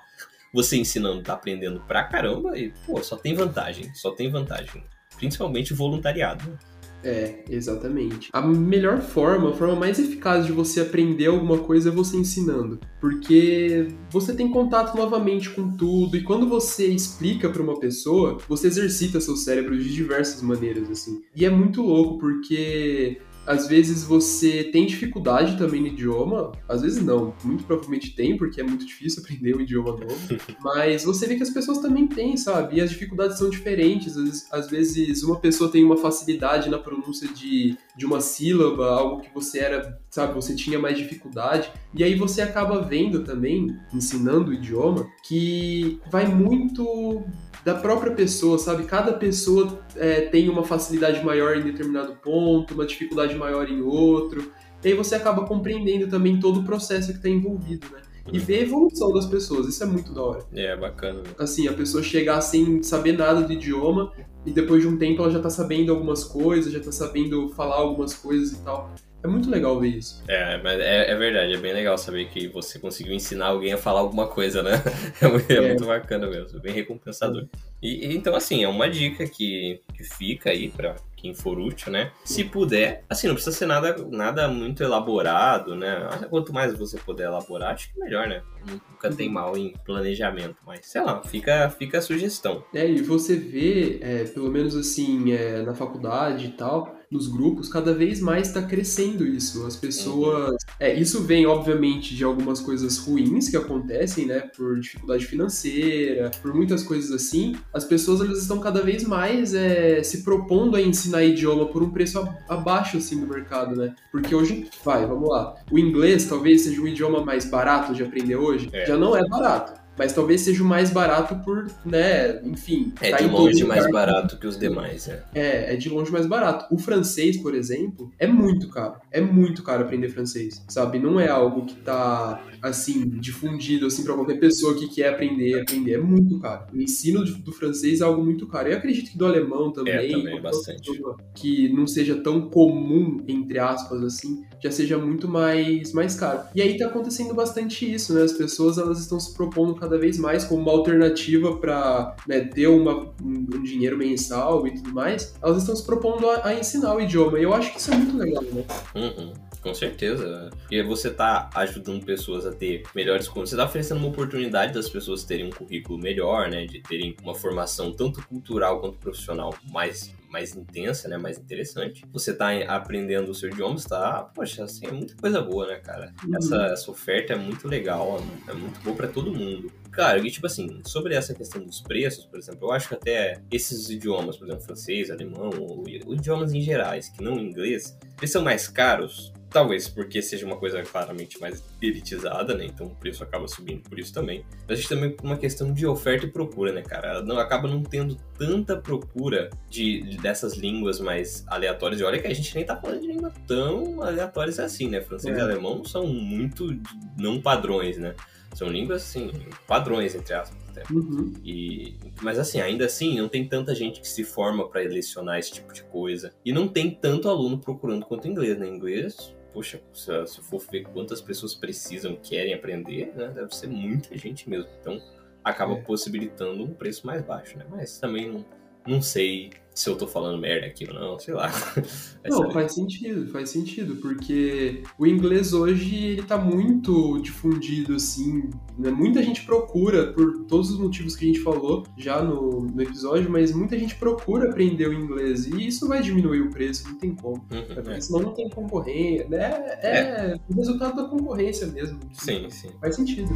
[0.54, 4.84] você ensinando, tá aprendendo pra caramba e, pô, só tem vantagem, só tem vantagem.
[5.18, 6.58] Principalmente voluntariado.
[7.06, 8.30] É, exatamente.
[8.34, 12.80] A melhor forma, a forma mais eficaz de você aprender alguma coisa é você ensinando,
[13.00, 18.66] porque você tem contato novamente com tudo e quando você explica para uma pessoa, você
[18.68, 21.22] exercita seu cérebro de diversas maneiras assim.
[21.36, 27.04] E é muito louco porque às vezes você tem dificuldade também no idioma, às vezes
[27.04, 30.16] não, muito provavelmente tem, porque é muito difícil aprender um idioma novo,
[30.64, 32.78] mas você vê que as pessoas também têm, sabe?
[32.78, 34.16] E as dificuldades são diferentes,
[34.52, 39.34] às vezes, uma pessoa tem uma facilidade na pronúncia de, de uma sílaba, algo que
[39.34, 44.54] você era, sabe, você tinha mais dificuldade, e aí você acaba vendo também, ensinando o
[44.54, 47.24] idioma, que vai muito
[47.66, 48.84] da própria pessoa, sabe?
[48.84, 54.52] Cada pessoa é, tem uma facilidade maior em determinado ponto, uma dificuldade maior em outro.
[54.84, 58.04] E aí você acaba compreendendo também todo o processo que está envolvido, né?
[58.32, 60.46] E ver a evolução das pessoas, isso é muito da hora.
[60.54, 61.22] É, bacana.
[61.22, 61.30] Né?
[61.40, 64.12] Assim, a pessoa chegar sem saber nada do idioma
[64.46, 67.78] e depois de um tempo ela já tá sabendo algumas coisas, já tá sabendo falar
[67.78, 68.92] algumas coisas e tal.
[69.26, 70.24] É muito legal ver isso.
[70.28, 73.78] É, mas é, é, verdade, é bem legal saber que você conseguiu ensinar alguém a
[73.78, 74.74] falar alguma coisa, né?
[75.20, 75.56] É muito, é.
[75.56, 77.48] É muito bacana mesmo, bem recompensador.
[77.82, 81.92] E, e, então, assim, é uma dica que, que fica aí para quem for útil,
[81.92, 82.12] né?
[82.24, 86.08] Se puder, assim, não precisa ser nada, nada muito elaborado, né?
[86.30, 88.44] Quanto mais você puder elaborar, acho que melhor, né?
[88.66, 92.64] Nunca tem mal em planejamento, mas sei lá, fica, fica a sugestão.
[92.74, 97.70] É, e você vê, é, pelo menos assim, é, na faculdade e tal, nos grupos,
[97.70, 99.66] cada vez mais está crescendo isso.
[99.66, 100.56] As pessoas.
[100.80, 104.42] É, isso vem, obviamente, de algumas coisas ruins que acontecem, né?
[104.56, 107.56] Por dificuldade financeira, por muitas coisas assim.
[107.74, 111.90] As pessoas elas estão cada vez mais é, se propondo a ensinar idioma por um
[111.90, 113.96] preço abaixo assim do mercado, né?
[114.12, 115.56] Porque hoje, vai, vamos lá.
[115.72, 118.55] O inglês talvez seja um idioma mais barato de aprender hoje.
[118.74, 118.86] É.
[118.86, 122.94] Já não é barato mas talvez seja o mais barato por, né, enfim.
[123.02, 125.24] É tá de longe mais barato que os demais, é.
[125.34, 126.74] É, é de longe mais barato.
[126.74, 128.96] O francês, por exemplo, é muito caro.
[129.12, 131.00] É muito caro aprender francês, sabe?
[131.00, 135.94] Não é algo que tá, assim, difundido, assim, pra qualquer pessoa que quer aprender, aprender.
[135.94, 136.66] É muito caro.
[136.74, 138.70] O ensino do francês é algo muito caro.
[138.70, 139.94] Eu acredito que do alemão também.
[139.94, 140.92] É, também, bastante.
[141.34, 146.42] Que não seja tão comum, entre aspas, assim, já seja muito mais, mais caro.
[146.56, 148.24] E aí tá acontecendo bastante isso, né?
[148.24, 152.68] As pessoas, elas estão se propondo cada vez mais como uma alternativa para né, ter
[152.68, 157.02] uma, um, dinheiro mensal e tudo mais, elas estão se propondo a, a, ensinar o
[157.02, 157.40] idioma.
[157.40, 158.64] E eu acho que isso é muito legal, né?
[158.96, 159.34] Uhum.
[159.66, 160.52] Com certeza.
[160.60, 163.50] Porque você está ajudando pessoas a ter melhores condições.
[163.50, 166.68] Você está oferecendo uma oportunidade das pessoas terem um currículo melhor, né?
[166.68, 171.18] De terem uma formação tanto cultural quanto profissional mais mais intensa, né?
[171.18, 172.06] Mais interessante.
[172.12, 176.14] Você tá aprendendo o seu idioma, está, poxa, assim, é muita coisa boa, né, cara?
[176.28, 176.36] Uhum.
[176.36, 179.72] Essa, essa oferta é muito legal, é muito boa para todo mundo.
[179.96, 183.42] Cara, e tipo assim, sobre essa questão dos preços, por exemplo, eu acho que até
[183.50, 188.44] esses idiomas, por exemplo, francês, alemão, ou, idiomas em gerais, que não inglês, eles são
[188.44, 192.66] mais caros Talvez porque seja uma coisa claramente mais elitizada, né?
[192.66, 194.44] Então o preço acaba subindo por isso também.
[194.68, 197.22] Mas a gente também uma questão de oferta e procura, né, cara?
[197.22, 202.02] Não, acaba não tendo tanta procura de, de, dessas línguas mais aleatórias.
[202.02, 205.00] E olha que a gente nem tá falando de línguas tão aleatórias assim, né?
[205.00, 205.40] Francês é.
[205.40, 206.78] e alemão são muito
[207.18, 208.14] não padrões, né?
[208.56, 209.32] São línguas, assim,
[209.68, 210.58] padrões, entre aspas.
[210.90, 211.34] Uhum.
[211.44, 215.52] E, mas assim, ainda assim, não tem tanta gente que se forma para lecionar esse
[215.52, 216.34] tipo de coisa.
[216.44, 218.68] E não tem tanto aluno procurando quanto inglês, né?
[218.68, 224.18] Inglês poxa, se, se for ver quantas pessoas precisam, querem aprender, né, deve ser muita
[224.18, 224.70] gente mesmo.
[224.82, 225.02] Então,
[225.42, 225.82] acaba é.
[225.82, 227.66] possibilitando um preço mais baixo, né?
[227.70, 228.46] Mas também não,
[228.88, 231.52] não sei se eu tô falando merda aqui ou não, sei lá.
[232.26, 238.90] não, faz sentido, faz sentido, porque o inglês hoje ele tá muito difundido, assim, né?
[238.90, 243.30] muita gente procura, por todos os motivos que a gente falou já no, no episódio,
[243.30, 247.14] mas muita gente procura aprender o inglês, e isso vai diminuir o preço, não tem
[247.14, 248.00] como, uhum, porque é.
[248.00, 249.78] senão não tem concorrência, né?
[249.82, 252.00] É, é, o resultado da concorrência mesmo.
[252.14, 252.70] Sim, sim.
[252.80, 253.30] Faz sentido.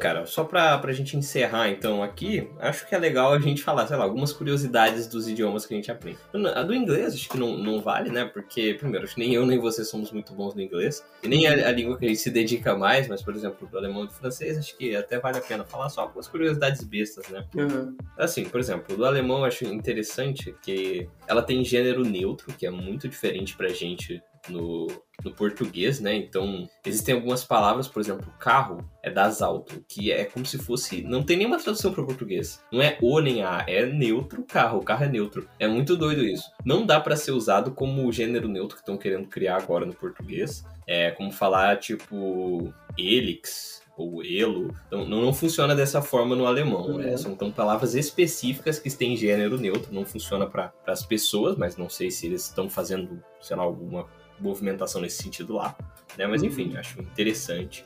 [0.00, 3.86] Cara, só pra, pra gente encerrar então aqui, acho que é legal a gente falar,
[3.86, 6.18] sei lá, algumas curiosidades dos idiomas que a gente aprende.
[6.54, 8.24] A do inglês acho que não, não vale, né?
[8.24, 11.04] Porque, primeiro, acho que nem eu nem você somos muito bons no inglês.
[11.22, 13.78] E nem a, a língua que a gente se dedica mais, mas, por exemplo, do
[13.78, 17.28] alemão e do francês, acho que até vale a pena falar só algumas curiosidades bestas,
[17.28, 17.44] né?
[17.54, 17.96] Uhum.
[18.18, 22.70] Assim, por exemplo, do alemão eu acho interessante que ela tem gênero neutro, que é
[22.70, 24.86] muito diferente pra gente no,
[25.24, 26.14] no português, né?
[26.14, 31.02] Então, existem algumas palavras, por exemplo, carro é das alto, que é como se fosse.
[31.02, 32.62] Não tem nenhuma tradução para o português.
[32.72, 34.78] Não é o nem a, é neutro carro.
[34.78, 35.48] O carro é neutro.
[35.58, 36.50] É muito doido isso.
[36.64, 39.94] Não dá para ser usado como o gênero neutro que estão querendo criar agora no
[39.94, 40.64] português.
[40.86, 44.74] É como falar, tipo, helix ou elo.
[44.86, 46.86] Então, não, não funciona dessa forma no alemão.
[46.86, 46.98] Uhum.
[46.98, 47.16] Né?
[47.16, 49.92] São então, palavras específicas que têm gênero neutro.
[49.92, 54.06] Não funciona para as pessoas, mas não sei se eles estão fazendo, sei lá, alguma
[54.40, 55.76] movimentação nesse sentido lá.
[56.16, 56.26] Né?
[56.26, 56.80] Mas enfim, uhum.
[56.80, 57.84] acho interessante.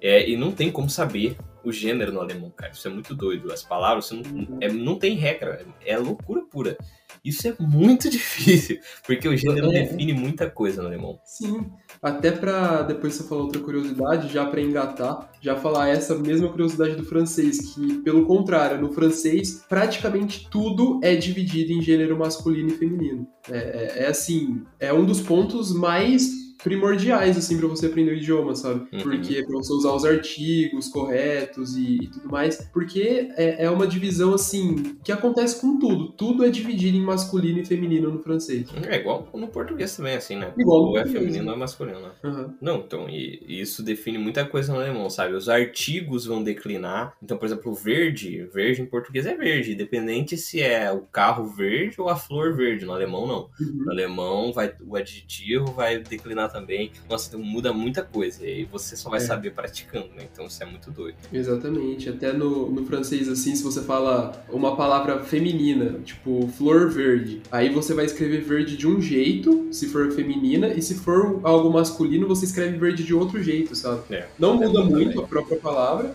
[0.00, 2.72] É, e não tem como saber o gênero no alemão, cara.
[2.72, 3.52] Isso é muito doido.
[3.52, 5.66] As palavras, você não, é, não tem regra.
[5.84, 6.76] É loucura pura.
[7.24, 9.82] Isso é muito difícil, porque o gênero é.
[9.82, 11.18] define muita coisa no alemão.
[11.24, 11.70] Sim.
[12.02, 16.96] Até para depois você falar outra curiosidade, já para engatar, já falar essa mesma curiosidade
[16.96, 22.78] do francês, que pelo contrário, no francês praticamente tudo é dividido em gênero masculino e
[22.78, 23.26] feminino.
[23.50, 28.14] É, é, é assim, é um dos pontos mais primordiais, assim, para você aprender o
[28.14, 28.86] idioma, sabe?
[28.92, 29.02] Uhum.
[29.02, 32.68] Porque pra você usar os artigos corretos e, e tudo mais.
[32.72, 36.08] Porque é, é, uma divisão, assim, que acontece com tudo.
[36.12, 38.68] Tudo é dividido em masculino e feminino no francês.
[38.88, 40.52] É igual no português também, assim, né?
[40.56, 42.10] Igual Ou é feminino ou é masculino, né?
[42.22, 42.54] Uhum.
[42.60, 45.34] Não, então, e, e, isso define muita coisa no alemão, sabe?
[45.34, 47.14] Os artigos vão declinar.
[47.22, 52.00] Então, por exemplo, verde, verde em português é verde, independente se é o carro verde
[52.00, 52.84] ou a flor verde.
[52.84, 53.48] No alemão, não.
[53.60, 53.84] Uhum.
[53.84, 56.92] No alemão, vai, o adjetivo vai declinar também.
[57.08, 58.46] Nossa, então muda muita coisa.
[58.46, 59.22] E você só vai é.
[59.22, 60.26] saber praticando, né?
[60.32, 61.16] Então isso é muito doido.
[61.32, 62.08] Exatamente.
[62.08, 67.68] Até no, no francês, assim, se você fala uma palavra feminina, tipo flor verde, aí
[67.68, 72.26] você vai escrever verde de um jeito, se for feminina, e se for algo masculino,
[72.26, 74.02] você escreve verde de outro jeito, sabe?
[74.10, 74.26] É.
[74.38, 75.24] Não muda muito também.
[75.24, 76.14] a própria palavra.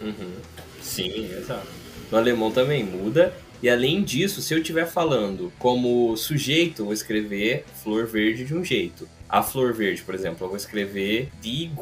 [0.00, 0.32] Uhum.
[0.80, 1.66] Sim, exato.
[2.10, 3.34] No alemão também muda.
[3.64, 8.54] E além disso, se eu estiver falando como sujeito, eu vou escrever flor verde de
[8.54, 9.08] um jeito.
[9.26, 11.72] A flor verde, por exemplo, eu vou escrever Die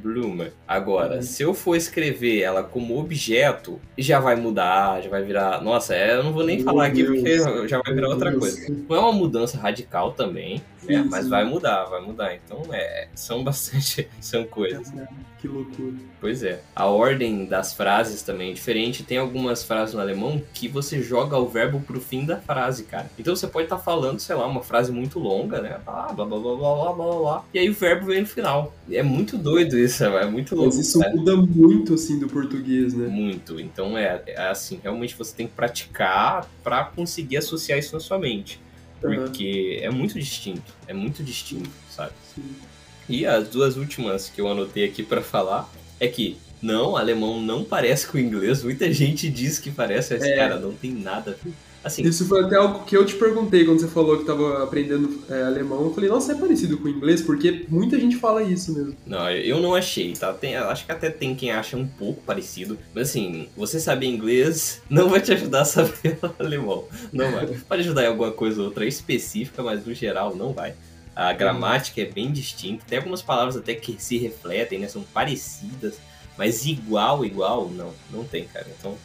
[0.00, 0.52] Grünblume.
[0.66, 1.22] Agora, uhum.
[1.22, 5.60] se eu for escrever ela como objeto, já vai mudar, já vai virar.
[5.60, 7.10] Nossa, é, eu não vou nem Meu falar Deus.
[7.10, 8.72] aqui porque já vai virar outra coisa.
[8.88, 12.34] Não é uma mudança radical também, é, mas vai mudar, vai mudar.
[12.34, 14.08] Então, é, são bastante.
[14.20, 14.92] são coisas.
[15.42, 15.94] Que loucura.
[16.20, 16.62] Pois é.
[16.74, 19.02] A ordem das frases também é diferente.
[19.02, 23.10] Tem algumas frases no alemão que você joga o verbo pro fim da frase, cara.
[23.18, 25.80] Então você pode estar tá falando, sei lá, uma frase muito longa, né?
[25.84, 28.72] Ah, blá, blá, blá, blá, blá, blá, blá, E aí o verbo vem no final.
[28.88, 30.76] É muito doido isso, é muito louco.
[30.76, 31.10] Mas isso né?
[31.12, 33.08] muda muito, assim, do português, né?
[33.08, 33.58] Muito.
[33.58, 38.18] Então é, é assim, realmente você tem que praticar para conseguir associar isso na sua
[38.18, 38.60] mente.
[39.02, 39.86] Porque uhum.
[39.86, 40.72] é muito distinto.
[40.86, 42.12] É muito distinto, sabe?
[42.34, 42.54] Sim.
[43.08, 47.64] E as duas últimas que eu anotei aqui para falar é que não, alemão não
[47.64, 48.62] parece com o inglês.
[48.62, 50.36] Muita gente diz que parece, mas, é.
[50.36, 51.36] cara, não tem nada.
[51.84, 55.20] Assim, Isso foi até algo que eu te perguntei quando você falou que estava aprendendo
[55.28, 55.84] é, alemão.
[55.84, 58.96] Eu falei, nossa, é parecido com o inglês, porque muita gente fala isso mesmo.
[59.04, 60.32] Não, eu não achei, tá?
[60.32, 62.78] Tem, acho que até tem quem acha um pouco parecido.
[62.94, 66.84] Mas assim, você saber inglês não vai te ajudar a saber alemão.
[67.12, 67.46] Não vai.
[67.46, 70.74] Pode ajudar em alguma coisa ou outra específica, mas no geral não vai.
[71.14, 72.84] A gramática é bem distinta.
[72.88, 74.88] Tem algumas palavras até que se refletem, né?
[74.88, 75.98] São parecidas,
[76.38, 78.66] mas igual, igual, não, não tem, cara.
[78.78, 78.96] Então,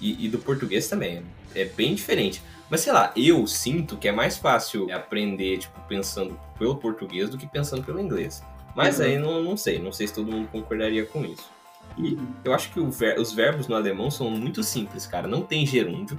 [0.00, 1.22] e, e do português também,
[1.54, 2.42] é bem diferente.
[2.68, 7.38] Mas sei lá, eu sinto que é mais fácil aprender, tipo, pensando pelo português do
[7.38, 8.42] que pensando pelo inglês.
[8.74, 9.04] Mas uhum.
[9.04, 11.48] aí não, não sei, não sei se todo mundo concordaria com isso.
[11.96, 12.26] E uhum.
[12.44, 15.28] eu acho que ver, os verbos no alemão são muito simples, cara.
[15.28, 16.18] Não tem gerúndio.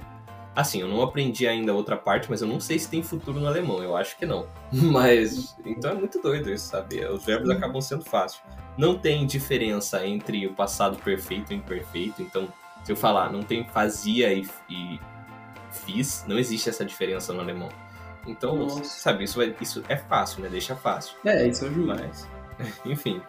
[0.56, 3.38] Assim, eu não aprendi ainda a outra parte, mas eu não sei se tem futuro
[3.38, 4.48] no alemão, eu acho que não.
[4.72, 7.04] Mas, então é muito doido isso, sabe?
[7.04, 8.42] Os verbos acabam sendo fáceis.
[8.76, 12.48] Não tem diferença entre o passado perfeito e imperfeito, então,
[12.88, 14.98] se eu falar não tem fazia e, e
[15.70, 17.68] fiz, não existe essa diferença no alemão.
[18.26, 18.82] Então, Nossa.
[18.82, 20.48] sabe, isso é, isso é fácil, né?
[20.48, 21.14] Deixa fácil.
[21.22, 21.96] É, isso ajuda.
[22.00, 22.26] Mas,
[22.86, 23.20] enfim.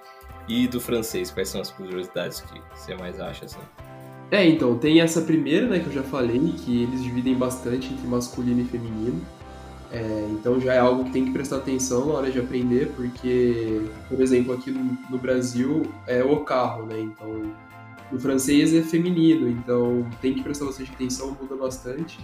[0.48, 3.60] E do francês, quais são as curiosidades que você mais acha, assim?
[4.32, 8.08] É, então, tem essa primeira, né, que eu já falei, que eles dividem bastante entre
[8.08, 9.22] masculino e feminino.
[9.92, 13.82] É, então já é algo que tem que prestar atenção na hora de aprender, porque,
[14.08, 16.98] por exemplo, aqui no, no Brasil é o carro, né?
[17.00, 17.52] Então,
[18.12, 22.20] no francês é feminino, então tem que prestar bastante atenção, muda bastante.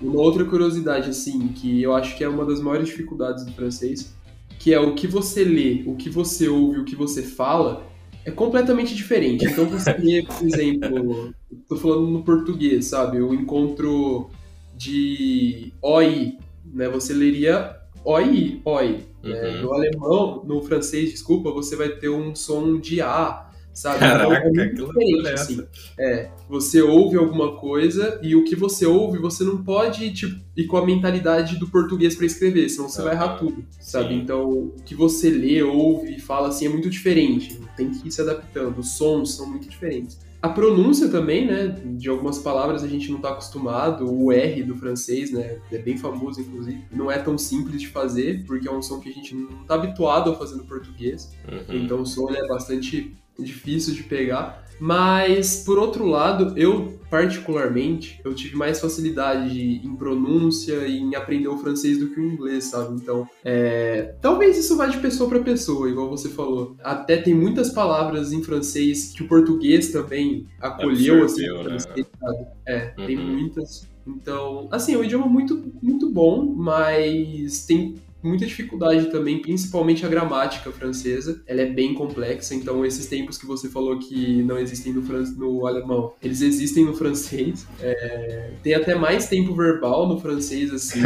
[0.00, 4.14] Uma outra curiosidade, assim, que eu acho que é uma das maiores dificuldades do francês,
[4.58, 7.86] que é o que você lê, o que você ouve, o que você fala,
[8.24, 9.44] é completamente diferente.
[9.44, 11.34] Então você lê, por exemplo,
[11.68, 13.20] tô falando no português, sabe?
[13.20, 14.30] O encontro
[14.76, 16.88] de OI, né?
[16.88, 19.04] Você leria OI, OI.
[19.22, 19.56] Né?
[19.56, 19.62] Uhum.
[19.62, 23.98] No alemão, no francês, desculpa, você vai ter um som de A, sabe?
[23.98, 25.66] Caraca, então, é muito diferente, é assim.
[25.98, 30.66] É, você ouve alguma coisa e o que você ouve, você não pode tipo, ir
[30.66, 34.14] com a mentalidade do português para escrever, senão você vai errar tudo, sabe?
[34.14, 34.20] Sim.
[34.20, 38.10] Então, o que você lê, ouve e fala assim é muito diferente, tem que ir
[38.12, 40.24] se adaptando, os sons são muito diferentes.
[40.44, 41.68] A pronúncia também, né?
[41.96, 44.04] De algumas palavras a gente não está acostumado.
[44.12, 45.58] O R do francês, né?
[45.72, 46.84] É bem famoso, inclusive.
[46.92, 49.76] Não é tão simples de fazer, porque é um som que a gente não está
[49.76, 51.32] habituado a fazer no português.
[51.50, 51.76] Uhum.
[51.78, 54.64] Então o som é bastante difícil de pegar.
[54.80, 61.48] Mas, por outro lado, eu, particularmente, eu tive mais facilidade em pronúncia e em aprender
[61.48, 62.94] o francês do que o inglês, sabe?
[62.96, 64.14] Então, é...
[64.20, 66.76] talvez isso vá de pessoa para pessoa, igual você falou.
[66.82, 71.62] Até tem muitas palavras em francês que o português também acolheu, assim, né?
[71.62, 72.46] francês, sabe?
[72.66, 73.06] É, uhum.
[73.06, 73.88] tem muitas.
[74.06, 77.94] Então, assim, é um idioma muito, muito bom, mas tem
[78.24, 81.42] muita dificuldade também, principalmente a gramática francesa.
[81.46, 85.22] Ela é bem complexa, então esses tempos que você falou que não existem no, fran
[85.36, 87.66] no alemão, eles existem no francês.
[87.80, 88.50] É...
[88.62, 91.00] Tem até mais tempo verbal no francês, assim,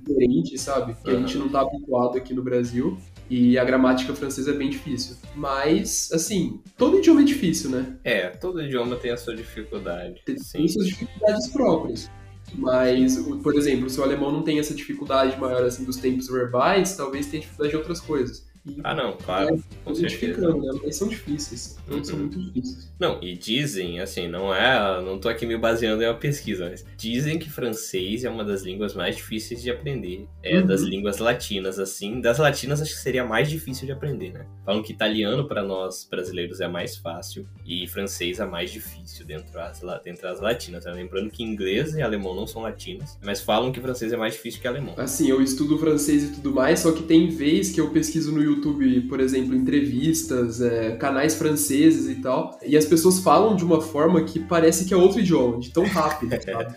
[0.00, 0.94] diferente, sabe?
[1.02, 2.96] Que a gente não tá habituado aqui no Brasil.
[3.30, 5.16] E a gramática francesa é bem difícil.
[5.34, 7.98] Mas, assim, todo idioma é difícil, né?
[8.02, 10.22] É, todo idioma tem a sua dificuldade.
[10.24, 12.10] Tem, tem suas dificuldades próprias.
[12.54, 16.96] Mas, por exemplo, se o alemão não tem essa dificuldade maior assim dos tempos verbais,
[16.96, 18.47] talvez tenha dificuldade de outras coisas.
[18.66, 19.62] E, ah, não, claro.
[19.86, 20.80] É, identificando, né?
[20.82, 21.78] Mas são difíceis.
[21.88, 22.04] Uhum.
[22.04, 22.92] São muito difíceis.
[22.98, 25.02] Não, e dizem, assim, não é.
[25.02, 28.62] Não tô aqui me baseando em uma pesquisa, mas dizem que francês é uma das
[28.62, 30.26] línguas mais difíceis de aprender.
[30.42, 30.66] É uhum.
[30.66, 32.20] das línguas latinas, assim.
[32.20, 34.46] Das latinas acho que seria mais difícil de aprender, né?
[34.64, 39.52] Falam que italiano para nós brasileiros é mais fácil e francês é mais difícil dentro
[39.52, 40.84] das, dentro das latinas.
[40.84, 40.92] Né?
[40.92, 44.60] Lembrando que inglês e alemão não são latinos, mas falam que francês é mais difícil
[44.60, 44.94] que alemão.
[44.96, 48.42] Assim, eu estudo francês e tudo mais, só que tem vez que eu pesquiso no
[48.48, 53.80] YouTube por exemplo, entrevistas, é, canais franceses e tal, e as pessoas falam de uma
[53.80, 56.74] forma que parece que é outro idioma, de tão rápido, sabe?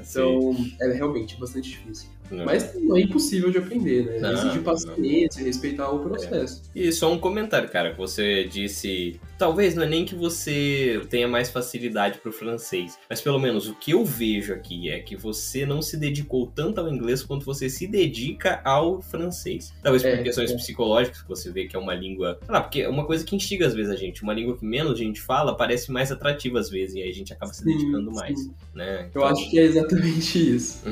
[0.00, 2.08] então, é realmente bastante difícil.
[2.30, 2.44] Não.
[2.44, 4.18] Mas não é impossível de aprender, né?
[4.18, 6.62] Não, Exige paciência, respeitar o processo.
[6.74, 6.80] É.
[6.80, 7.94] E só um comentário, cara.
[7.96, 9.18] Você disse.
[9.38, 13.74] Talvez não é nem que você tenha mais facilidade pro francês, mas pelo menos o
[13.74, 17.70] que eu vejo aqui é que você não se dedicou tanto ao inglês quanto você
[17.70, 19.72] se dedica ao francês.
[19.82, 20.54] Talvez por é, questões é.
[20.54, 22.38] psicológicas, que você vê que é uma língua.
[22.44, 24.22] Sei lá, porque é uma coisa que instiga às vezes a gente.
[24.22, 27.32] Uma língua que menos gente fala parece mais atrativa às vezes, e aí a gente
[27.32, 28.38] acaba se dedicando sim, mais.
[28.40, 28.54] Sim.
[28.74, 29.06] Né?
[29.08, 29.22] Então...
[29.22, 30.82] Eu acho que é exatamente isso.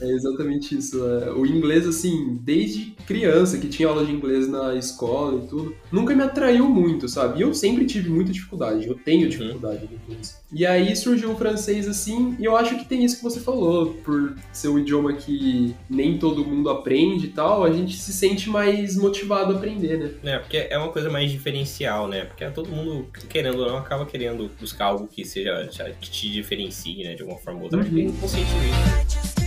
[0.00, 1.04] é exatamente isso isso.
[1.04, 5.74] É, o inglês, assim, desde criança, que tinha aula de inglês na escola e tudo,
[5.90, 7.38] nunca me atraiu muito, sabe?
[7.38, 8.86] E eu sempre tive muita dificuldade.
[8.86, 9.28] Eu tenho uhum.
[9.28, 9.90] dificuldade uhum.
[9.90, 10.40] no inglês.
[10.52, 13.94] E aí surgiu o francês assim, e eu acho que tem isso que você falou,
[14.04, 18.48] por ser um idioma que nem todo mundo aprende e tal, a gente se sente
[18.48, 20.10] mais motivado a aprender, né?
[20.24, 22.24] É, porque é uma coisa mais diferencial, né?
[22.24, 25.68] Porque todo mundo, querendo ou não, acaba querendo buscar algo que seja,
[26.00, 27.14] que te diferencie, né?
[27.14, 27.98] De alguma forma ou outra, uhum.
[27.98, 29.45] inconscientemente.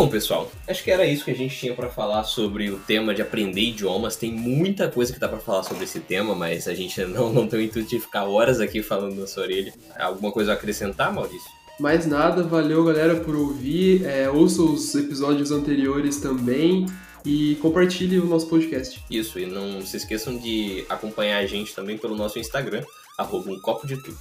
[0.00, 3.14] Bom, pessoal, acho que era isso que a gente tinha para falar sobre o tema
[3.14, 4.16] de aprender idiomas.
[4.16, 7.46] Tem muita coisa que dá para falar sobre esse tema, mas a gente não, não
[7.46, 9.74] tem o intuito de ficar horas aqui falando na sua orelha.
[9.98, 11.50] Alguma coisa a acrescentar, Maurício?
[11.78, 14.06] Mais nada, valeu galera por ouvir.
[14.06, 16.86] É, ouça os episódios anteriores também
[17.22, 19.04] e compartilhe o nosso podcast.
[19.10, 22.82] Isso, e não se esqueçam de acompanhar a gente também pelo nosso Instagram,
[23.18, 24.16] arroba um copo de tudo.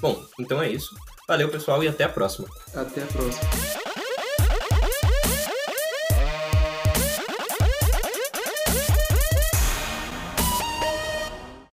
[0.00, 0.92] Bom, então é isso.
[1.28, 2.48] Valeu, pessoal, e até a próxima.
[2.74, 3.83] Até a próxima.